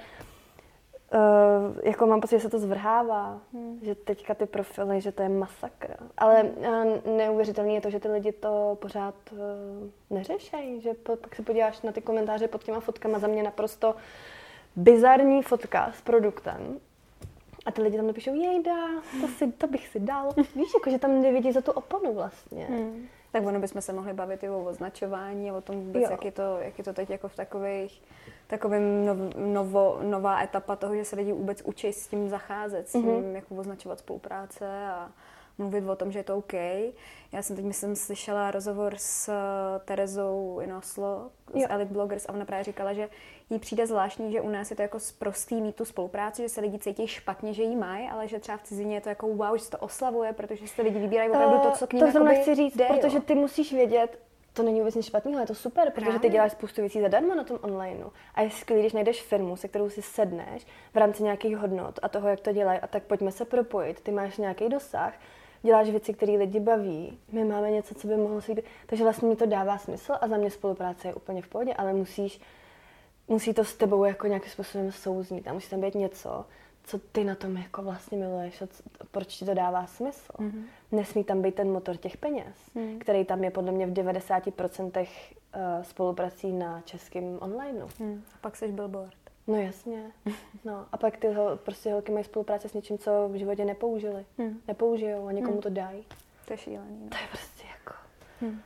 [1.15, 3.81] uh, jako mám pocit, že se to zvrhává, mm.
[3.83, 5.97] že teďka ty profily, že to je masakr.
[6.19, 9.39] Ale uh, neuvěřitelné je to, že ty lidi to pořád uh,
[10.11, 13.95] neřešejí, že po, pak se podíváš na ty komentáře pod těma fotkama, za mě naprosto
[14.77, 16.81] bizarní fotka s produktem
[17.69, 18.77] a ty lidi tam napíšou, jejda,
[19.21, 20.35] to, si, to bych si dal.
[20.37, 22.65] Víš, jako, že tam nevidí za tu oponu vlastně.
[22.65, 23.07] Hmm.
[23.33, 26.59] Tak ono bychom se mohli bavit i o označování, o tom vůbec, jak je, to,
[26.61, 28.03] jak je to teď jako v takových,
[28.47, 32.93] takovým nov, novo, nová etapa toho, že se lidi vůbec učí s tím zacházet, s
[32.93, 33.35] tím, mm-hmm.
[33.35, 35.11] jak označovat spolupráce a
[35.59, 36.53] mluvit o tom, že je to OK.
[37.33, 41.67] Já jsem teď, myslím, slyšela rozhovor s eh, Terezou Inoslo z jo.
[41.71, 43.09] Elite Bloggers a ona právě říkala, že
[43.51, 46.61] jí přijde zvláštní, že u nás je to jako prostý mít tu spolupráci, že se
[46.61, 49.57] lidi cítí špatně, že jí mají, ale že třeba v cizině je to jako wow,
[49.57, 52.25] že se to oslavuje, protože se lidi vybírají opravdu to, co k ním To jsem
[52.25, 54.19] nechci říct, jde, protože ty musíš vědět,
[54.53, 56.21] to není vůbec nic špatného, je to super, protože Právě.
[56.21, 58.05] ty děláš spoustu věcí zadarmo na tom online.
[58.35, 62.09] A je skvělé, když najdeš firmu, se kterou si sedneš v rámci nějakých hodnot a
[62.09, 65.15] toho, jak to dělají, a tak pojďme se propojit, ty máš nějaký dosah,
[65.63, 68.63] děláš věci, které lidi baví, my máme něco, co by mohlo si...
[68.87, 71.93] Takže vlastně mi to dává smysl a za mě spolupráce je úplně v pohodě, ale
[71.93, 72.41] musíš,
[73.29, 76.45] musí to s tebou jako nějakým způsobem souznít a musí tam být něco,
[76.85, 80.33] co ty na tom jako vlastně miluješ a co, proč ti to dává smysl.
[80.39, 80.63] Mm-hmm.
[80.93, 82.99] Nesmí tam být ten motor těch peněz, mm.
[82.99, 85.07] který tam je podle mě v 90% uh,
[85.53, 87.87] eh, spoluprací na českém online.
[87.99, 88.23] Mm.
[88.35, 89.28] A pak seš billboard.
[89.49, 90.13] No jasně.
[90.65, 94.27] No a pak ty ho, prostě holky mají spolupráce s něčím, co v životě nepoužili.
[94.39, 94.61] Hmm.
[94.69, 95.63] Nepoužijou a někomu hmm.
[95.63, 96.05] to dají.
[96.45, 97.01] To je šílený.
[97.03, 97.09] No.
[97.09, 97.95] To je prostě jako...
[98.41, 98.61] Hmm.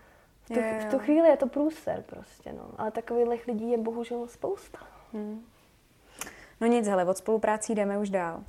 [0.45, 2.71] V, tu, je, v tu chvíli je to průser prostě, no.
[2.79, 4.79] Ale takových lidí je bohužel spousta.
[5.13, 5.45] Hmm.
[6.61, 8.45] No nic, hele, od spoluprácí jdeme už dál.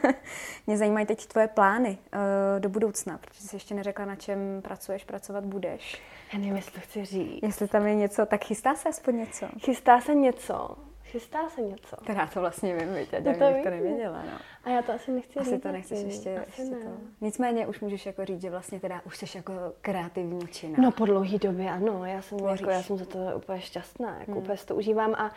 [0.66, 5.04] Mě zajímají teď tvoje plány uh, do budoucna, protože jsi ještě neřekla, na čem pracuješ,
[5.04, 6.02] pracovat budeš.
[6.32, 7.42] Já nevím, jestli to chci říct.
[7.42, 9.46] Jestli tam je něco, tak chystá se aspoň něco?
[9.58, 10.87] Chystá se něco.
[11.08, 11.96] Chystá se něco.
[12.06, 14.22] Teda to vlastně vím, víte, já no to, bych to nevěděla.
[14.22, 14.38] No.
[14.64, 15.62] A já to asi nechci asi říct.
[15.62, 16.82] to nechceš ještě, asi ještě ne.
[16.84, 16.90] to.
[17.20, 20.78] Nicméně už můžeš jako říct, že vlastně teda už jsi jako kreativní čina.
[20.80, 24.32] No po dlouhý době ano, já jsem, jako, já jsem za to úplně šťastná, jako
[24.32, 24.42] hmm.
[24.42, 25.32] úplně to užívám a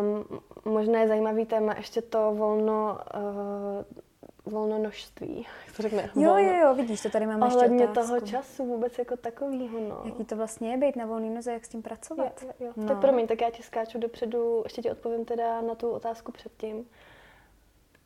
[0.00, 0.40] um,
[0.72, 4.02] možná je zajímavý téma ještě to volno uh,
[4.46, 6.10] volnonožství, jak to řekne?
[6.14, 10.02] Jo, jo, jo, vidíš, to tady máme Ohledně ještě toho času vůbec jako takovýho, no.
[10.04, 12.42] Jaký to vlastně je být na volný noze, jak s tím pracovat?
[12.42, 12.72] Jo, jo.
[12.76, 12.88] No.
[12.88, 16.86] Tak promiň, tak já ti skáču dopředu, ještě ti odpovím teda na tu otázku předtím.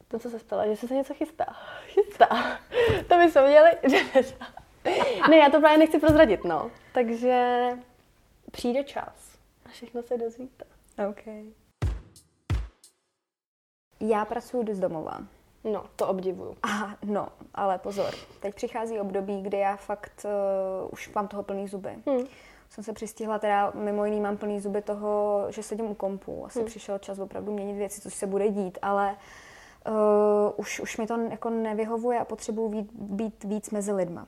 [0.09, 1.47] To, co se stalo, že se něco chystá.
[1.87, 2.27] Chystá.
[3.09, 3.70] to by jsme měli,
[5.31, 6.70] Ne, já to právě nechci prozradit, no.
[6.92, 7.68] Takže
[8.51, 10.64] přijde čas a všechno se dozvíte.
[11.09, 11.55] OK.
[14.01, 15.18] Já pracuji z domova.
[15.64, 16.57] No, to obdivuju.
[16.62, 21.68] A no, ale pozor, teď přichází období, kdy já fakt uh, už mám toho plný
[21.68, 21.96] zuby.
[22.07, 22.27] Hmm.
[22.70, 26.46] Jsem se přistihla, teda mimo jiný mám plný zuby toho, že sedím u kompu.
[26.46, 26.66] Asi hmm.
[26.66, 29.16] přišel čas opravdu měnit věci, co se bude dít, ale
[29.88, 29.94] uh,
[30.57, 34.27] už, už mi to jako nevyhovuje a potřebuji být, být víc mezi lidma.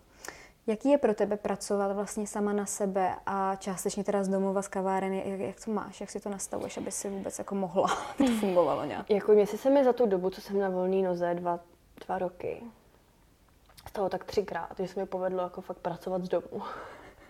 [0.67, 4.69] Jaký je pro tebe pracovat vlastně sama na sebe a částečně teda z domova, z
[4.69, 8.29] kaváren, jak, jak to máš, jak si to nastavuješ, aby si vůbec jako mohla, aby
[8.29, 9.11] to fungovalo nějak?
[9.11, 11.61] Jako měsíc se mi za tu dobu, co jsem na volný noze, dva,
[12.07, 12.63] dva roky,
[13.89, 16.63] stalo tak třikrát, že se mi povedlo jako fakt pracovat z domu.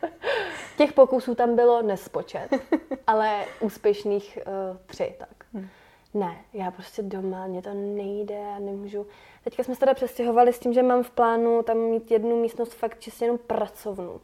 [0.77, 2.49] Těch pokusů tam bylo nespočet,
[3.07, 5.45] ale úspěšných uh, tři, tak.
[5.53, 5.69] Hmm.
[6.15, 9.07] Ne, já prostě doma, mě to nejde, já nemůžu.
[9.45, 12.75] Teďka jsme se teda přestěhovali s tím, že mám v plánu tam mít jednu místnost
[12.75, 14.21] fakt čistě jenom pracovnu.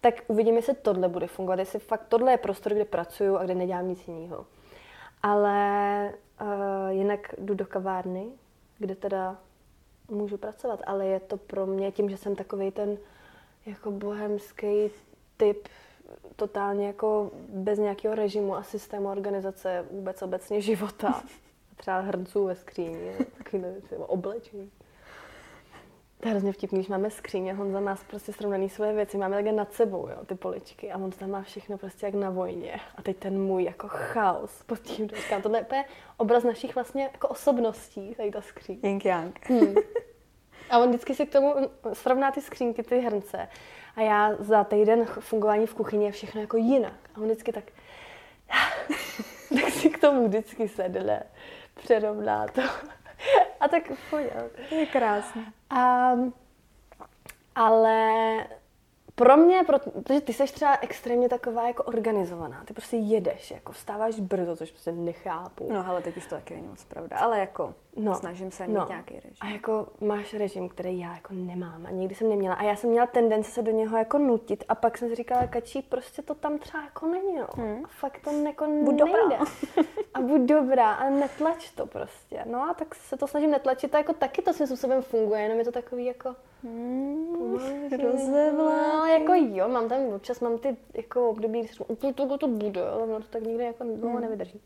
[0.00, 3.54] Tak uvidíme, jestli tohle bude fungovat, jestli fakt tohle je prostor, kde pracuju a kde
[3.54, 4.46] nedělám nic jiného.
[5.22, 6.48] Ale uh,
[6.88, 8.26] jinak jdu do kavárny,
[8.78, 9.36] kde teda
[10.10, 12.98] můžu pracovat, ale je to pro mě tím, že jsem takový ten
[13.66, 14.90] jako bohemský
[15.36, 15.68] typ
[16.36, 21.22] totálně jako bez nějakého režimu a systému organizace vůbec obecně života.
[21.76, 23.64] Třeba hrnců ve skříni, takový
[24.06, 24.70] oblečení.
[26.20, 29.52] To je hrozně vtipný, když máme skříně, Honza má prostě srovnaný svoje věci, máme takhle
[29.52, 32.80] nad sebou, jo, ty poličky a on tam má všechno prostě jak na vojně.
[32.96, 35.84] A teď ten můj jako chaos pod tím říkám, tohle je
[36.16, 38.80] obraz našich vlastně jako osobností, tady ta skříň.
[38.82, 39.38] Yin yang.
[39.42, 39.74] Hmm.
[40.74, 41.54] A on vždycky si k tomu
[41.92, 43.48] srovná ty skřínky, ty hrnce.
[43.96, 46.92] A já za týden fungování v kuchyni je všechno jako jinak.
[47.14, 47.64] A on vždycky tak,
[49.62, 51.22] tak si k tomu vždycky sedne,
[51.74, 52.62] přerovná to.
[53.60, 54.26] A tak pojď.
[54.70, 55.52] Je krásné.
[55.72, 56.34] Um,
[57.54, 58.36] ale
[59.14, 59.62] pro mě,
[60.02, 64.70] protože ty jsi třeba extrémně taková jako organizovaná, ty prostě jedeš, jako vstáváš brzo, což
[64.70, 65.68] prostě nechápu.
[65.72, 68.74] No ale teď už to taky není moc pravda, ale jako no, snažím se mít
[68.74, 68.86] no.
[68.88, 69.36] nějaký režim.
[69.40, 72.54] A jako máš režim, který já jako nemám a nikdy jsem neměla.
[72.54, 75.46] A já jsem měla tendence se do něho jako nutit a pak jsem si říkala,
[75.46, 77.46] kačí, prostě to tam třeba jako není, no.
[77.56, 77.84] Hmm.
[77.84, 79.20] A fakt to jako buď nejde.
[79.22, 79.38] Dobrá.
[80.14, 82.44] a buď dobrá a netlač to prostě.
[82.44, 85.58] No a tak se to snažím netlačit a jako taky to svým způsobem funguje, jenom
[85.58, 88.98] je to takový jako Hmm, rozevlá.
[88.98, 92.48] No, jako jo, mám tam, občas mám ty jako období, kdy jsem úplně to, to
[92.48, 94.20] bude, ale ono to tak nikdy jako dlouho hmm.
[94.20, 94.60] nevydrží.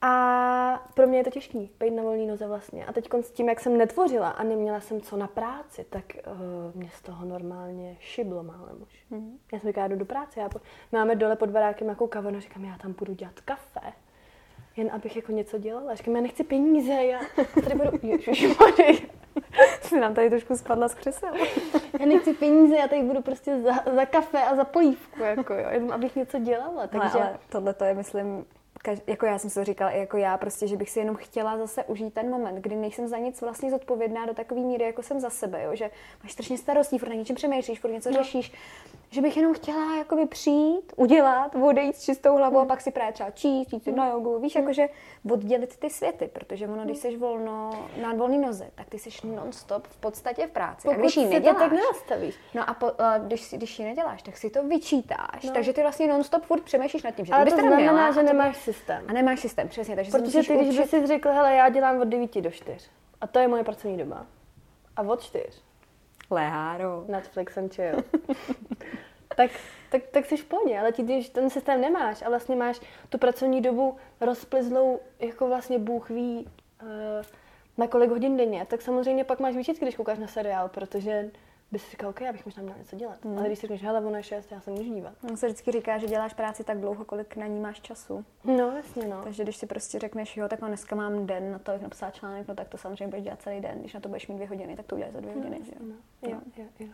[0.00, 2.86] A pro mě je to těžký, být na volný noze vlastně.
[2.86, 6.80] A teď s tím, jak jsem netvořila a neměla jsem co na práci, tak uh,
[6.80, 9.04] mě z toho normálně šiblo málem už.
[9.10, 9.38] Hmm.
[9.52, 10.60] Já jsem říkala, já jdu do práce, já po...
[10.92, 13.92] máme dole pod barákem nějakou kavanu, říkám, já tam půjdu dělat kafe
[14.78, 15.94] jen abych jako něco dělala.
[15.94, 17.20] Říkám, já nechci peníze, já
[17.54, 19.00] tady budu, ježišmarja.
[19.82, 21.34] Jsi nám tady trošku spadla z křesel.
[22.00, 25.66] já nechci peníze, já tady budu prostě za, za kafe a za polívku, jako jo,
[25.70, 26.86] jen abych něco dělala.
[26.86, 27.18] Takže...
[27.18, 28.44] Ale, ale tohle to je, myslím,
[29.06, 31.84] jako já jsem si to říkala jako já, prostě, že bych si jenom chtěla zase
[31.84, 35.30] užít ten moment, kdy nejsem za nic vlastně zodpovědná do takové míry, jako jsem za
[35.30, 35.74] sebe, jo?
[35.74, 35.90] že
[36.22, 38.16] máš strašně starostí, furt na něčem přemýšlíš, furt něco no.
[38.16, 38.52] řešíš,
[39.10, 42.62] že bych jenom chtěla jakoby přijít, udělat, odejít s čistou hlavou mm.
[42.62, 43.96] a pak si právě třeba číst, jít mm.
[43.96, 44.60] na jogu, víš, mm.
[44.60, 44.88] jakože
[45.30, 49.86] oddělit ty světy, protože ono, když jsi volno, na volný noze, tak ty jsi non-stop
[49.86, 50.88] v podstatě v práci.
[50.88, 52.34] Pokud a když ji neděláš, to tak nenastavíš.
[52.54, 55.52] No a po, a když, když ji neděláš, tak si to vyčítáš, no.
[55.52, 58.56] takže ty vlastně non-stop furt přemýšlíš nad tím, že Ale to znamená, měla, že nemáš
[58.56, 59.04] systém.
[59.08, 59.96] A nemáš systém, přesně.
[59.96, 63.26] Takže Protože ty, když bys si řekl, hele, já dělám od 9 do 4 a
[63.26, 64.26] to je moje pracovní doba.
[64.96, 65.44] A od 4
[66.30, 67.04] Leháro.
[67.08, 67.96] Netflix and chill.
[69.38, 69.50] tak,
[69.90, 73.18] tak, tak jsi v pohodě, ale ti, když ten systém nemáš a vlastně máš tu
[73.18, 76.46] pracovní dobu rozplizlou, jako vlastně Bůh ví,
[76.82, 76.88] uh,
[77.76, 81.30] na kolik hodin denně, tak samozřejmě pak máš výčitky, když koukáš na seriál, protože
[81.72, 83.24] bys si říkal, OK, já bych možná měla něco dělat.
[83.24, 83.38] Mm.
[83.38, 85.12] Ale když si řekneš, hele, ono je šest, já se můžu dívat.
[85.30, 88.24] On se vždycky říká, že děláš práci tak dlouho, kolik na ní máš času.
[88.44, 89.22] No, jasně, no.
[89.24, 92.48] Takže když si prostě řekneš, jo, tak dneska mám den na to, jak napsat článek,
[92.48, 93.78] no tak to samozřejmě budeš dělat celý den.
[93.80, 95.72] Když na to budeš mít dvě hodiny, tak to uděláš za dvě no, hodiny, že
[95.80, 95.86] jo.
[95.88, 95.94] No.
[96.30, 96.88] Jo, jo, jo.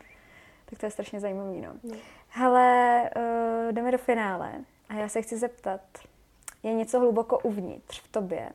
[0.75, 1.73] Tak to je strašně zajímavý, no.
[1.83, 1.97] no.
[2.29, 4.53] Hele, uh, jdeme do finále
[4.89, 5.81] a já se chci zeptat,
[6.63, 8.51] je něco hluboko uvnitř v tobě,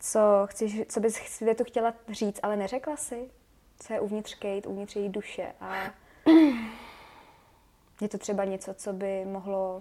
[0.00, 3.30] co, chceš, co bys světu chtěla říct, ale neřekla si?
[3.80, 5.74] co je uvnitř Kate, uvnitř její duše a
[8.00, 9.80] je to třeba něco, co by mohlo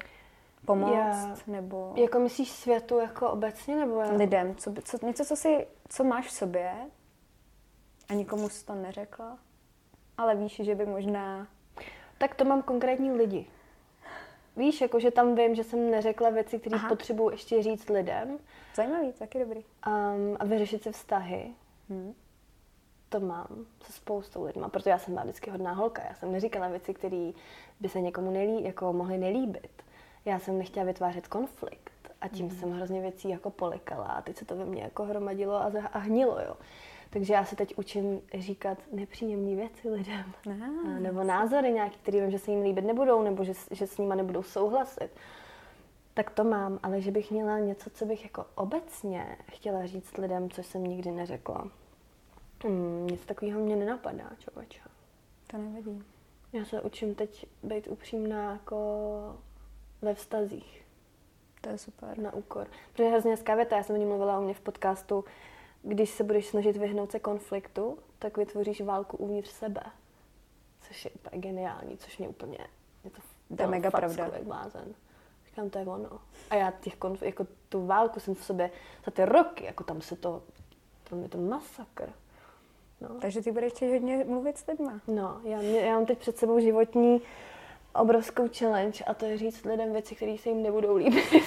[0.65, 1.93] pomoct, Já, nebo...
[1.95, 4.17] Jako myslíš světu jako obecně, nebo...
[4.17, 6.73] Lidem, co, co, něco, co, si, co máš v sobě,
[8.09, 9.37] A nikomu jsi to neřekla?
[10.17, 11.47] Ale víš, že by možná...
[12.17, 13.47] Tak to mám konkrétní lidi.
[14.57, 18.37] Víš, jakože tam vím, že jsem neřekla věci, které potřebuji ještě říct lidem.
[18.75, 19.59] Zajímavý, taky dobrý.
[19.59, 21.51] Um, a vyřešit si vztahy.
[21.89, 22.13] Hmm.
[23.09, 23.47] To mám
[23.81, 26.03] se spoustou lidma, protože já jsem byla vždycky hodná holka.
[26.09, 27.31] Já jsem neříkala věci, které
[27.79, 29.83] by se někomu nelí, jako mohly nelíbit.
[30.25, 32.59] Já jsem nechtěla vytvářet konflikt a tím hmm.
[32.59, 35.97] jsem hrozně věcí jako polikala a teď se to ve mně jako hromadilo a, a
[35.97, 36.55] hnilo, jo.
[37.13, 40.33] Takže já se teď učím říkat nepříjemné věci lidem.
[40.51, 43.97] Aha, nebo názory nějaké, které vím, že se jim líbit nebudou, nebo že, že s
[43.97, 45.09] nima nebudou souhlasit.
[46.13, 50.49] Tak to mám, ale že bych měla něco, co bych jako obecně chtěla říct lidem,
[50.49, 51.71] což jsem nikdy neřekla.
[52.63, 54.81] Hmm, nic takového mě nenapadá, člověče.
[55.47, 56.03] To nevadí.
[56.53, 58.77] Já se učím teď být upřímná jako
[60.01, 60.85] ve vztazích.
[61.61, 62.17] To je super.
[62.19, 62.67] Na úkor.
[62.91, 65.25] Protože hrozně hezká věta, já jsem o ní mluvila u mě v podcastu,
[65.83, 69.81] když se budeš snažit vyhnout se konfliktu, tak vytvoříš válku uvnitř sebe.
[70.87, 72.57] Což je úplně geniální, což mě úplně...
[73.03, 73.21] Je to,
[73.57, 74.29] to je mega pravda.
[74.33, 74.95] Jak blázen.
[75.45, 76.19] Říkám, to je ono.
[76.49, 78.71] A já těch konf- jako tu válku jsem v sobě
[79.05, 80.43] za ty roky, jako tam se to,
[81.09, 82.09] tam je to masakr.
[83.01, 83.09] No.
[83.21, 85.01] Takže ty budeš hodně mluvit s lidma.
[85.07, 87.21] No, já, já mám teď před sebou životní
[87.95, 91.43] obrovskou challenge a to je říct lidem věci, které se jim nebudou líbit.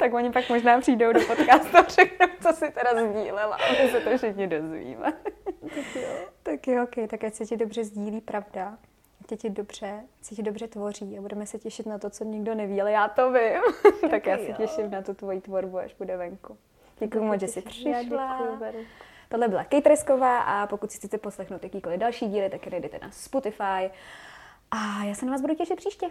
[0.00, 3.90] Tak oni pak možná přijdou do podcastu a řeknou, co si teda sdílela a my
[3.90, 5.12] se to všichni dozvíme.
[5.60, 6.08] tak jo.
[6.42, 8.78] Tak jo, ok, tak ať se ti dobře sdílí pravda,
[9.20, 12.54] ať ti dobře, ať ti dobře tvoří a budeme se těšit na to, co nikdo
[12.54, 13.62] neví, ale já to vím.
[14.00, 14.46] tak, tak já jo.
[14.46, 16.56] se těším na tu tvoji tvorbu, až bude venku.
[16.98, 18.02] Děkuji moc, že jsi přišla.
[18.02, 18.86] Děkuji,
[19.28, 23.90] Tohle byla Kejtresková a pokud si chcete poslechnout jakýkoliv další díly, tak jdete na Spotify.
[24.70, 26.06] A já se na vás budu těšit příště.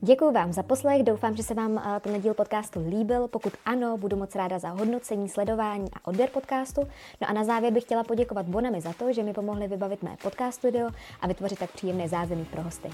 [0.00, 3.28] Děkuji vám za poslech, doufám, že se vám eh, ten díl podcastu líbil.
[3.28, 6.80] Pokud ano, budu moc ráda za hodnocení, sledování a odběr podcastu.
[7.20, 10.16] No a na závěr bych chtěla poděkovat Bonami za to, že mi pomohli vybavit mé
[10.22, 10.88] podcast studio
[11.20, 12.90] a vytvořit tak příjemné zázemí pro hosty.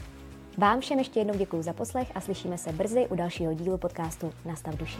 [0.59, 4.33] Vám všem ještě jednou děkuji za poslech a slyšíme se brzy u dalšího dílu podcastu
[4.45, 4.99] Nastav duši.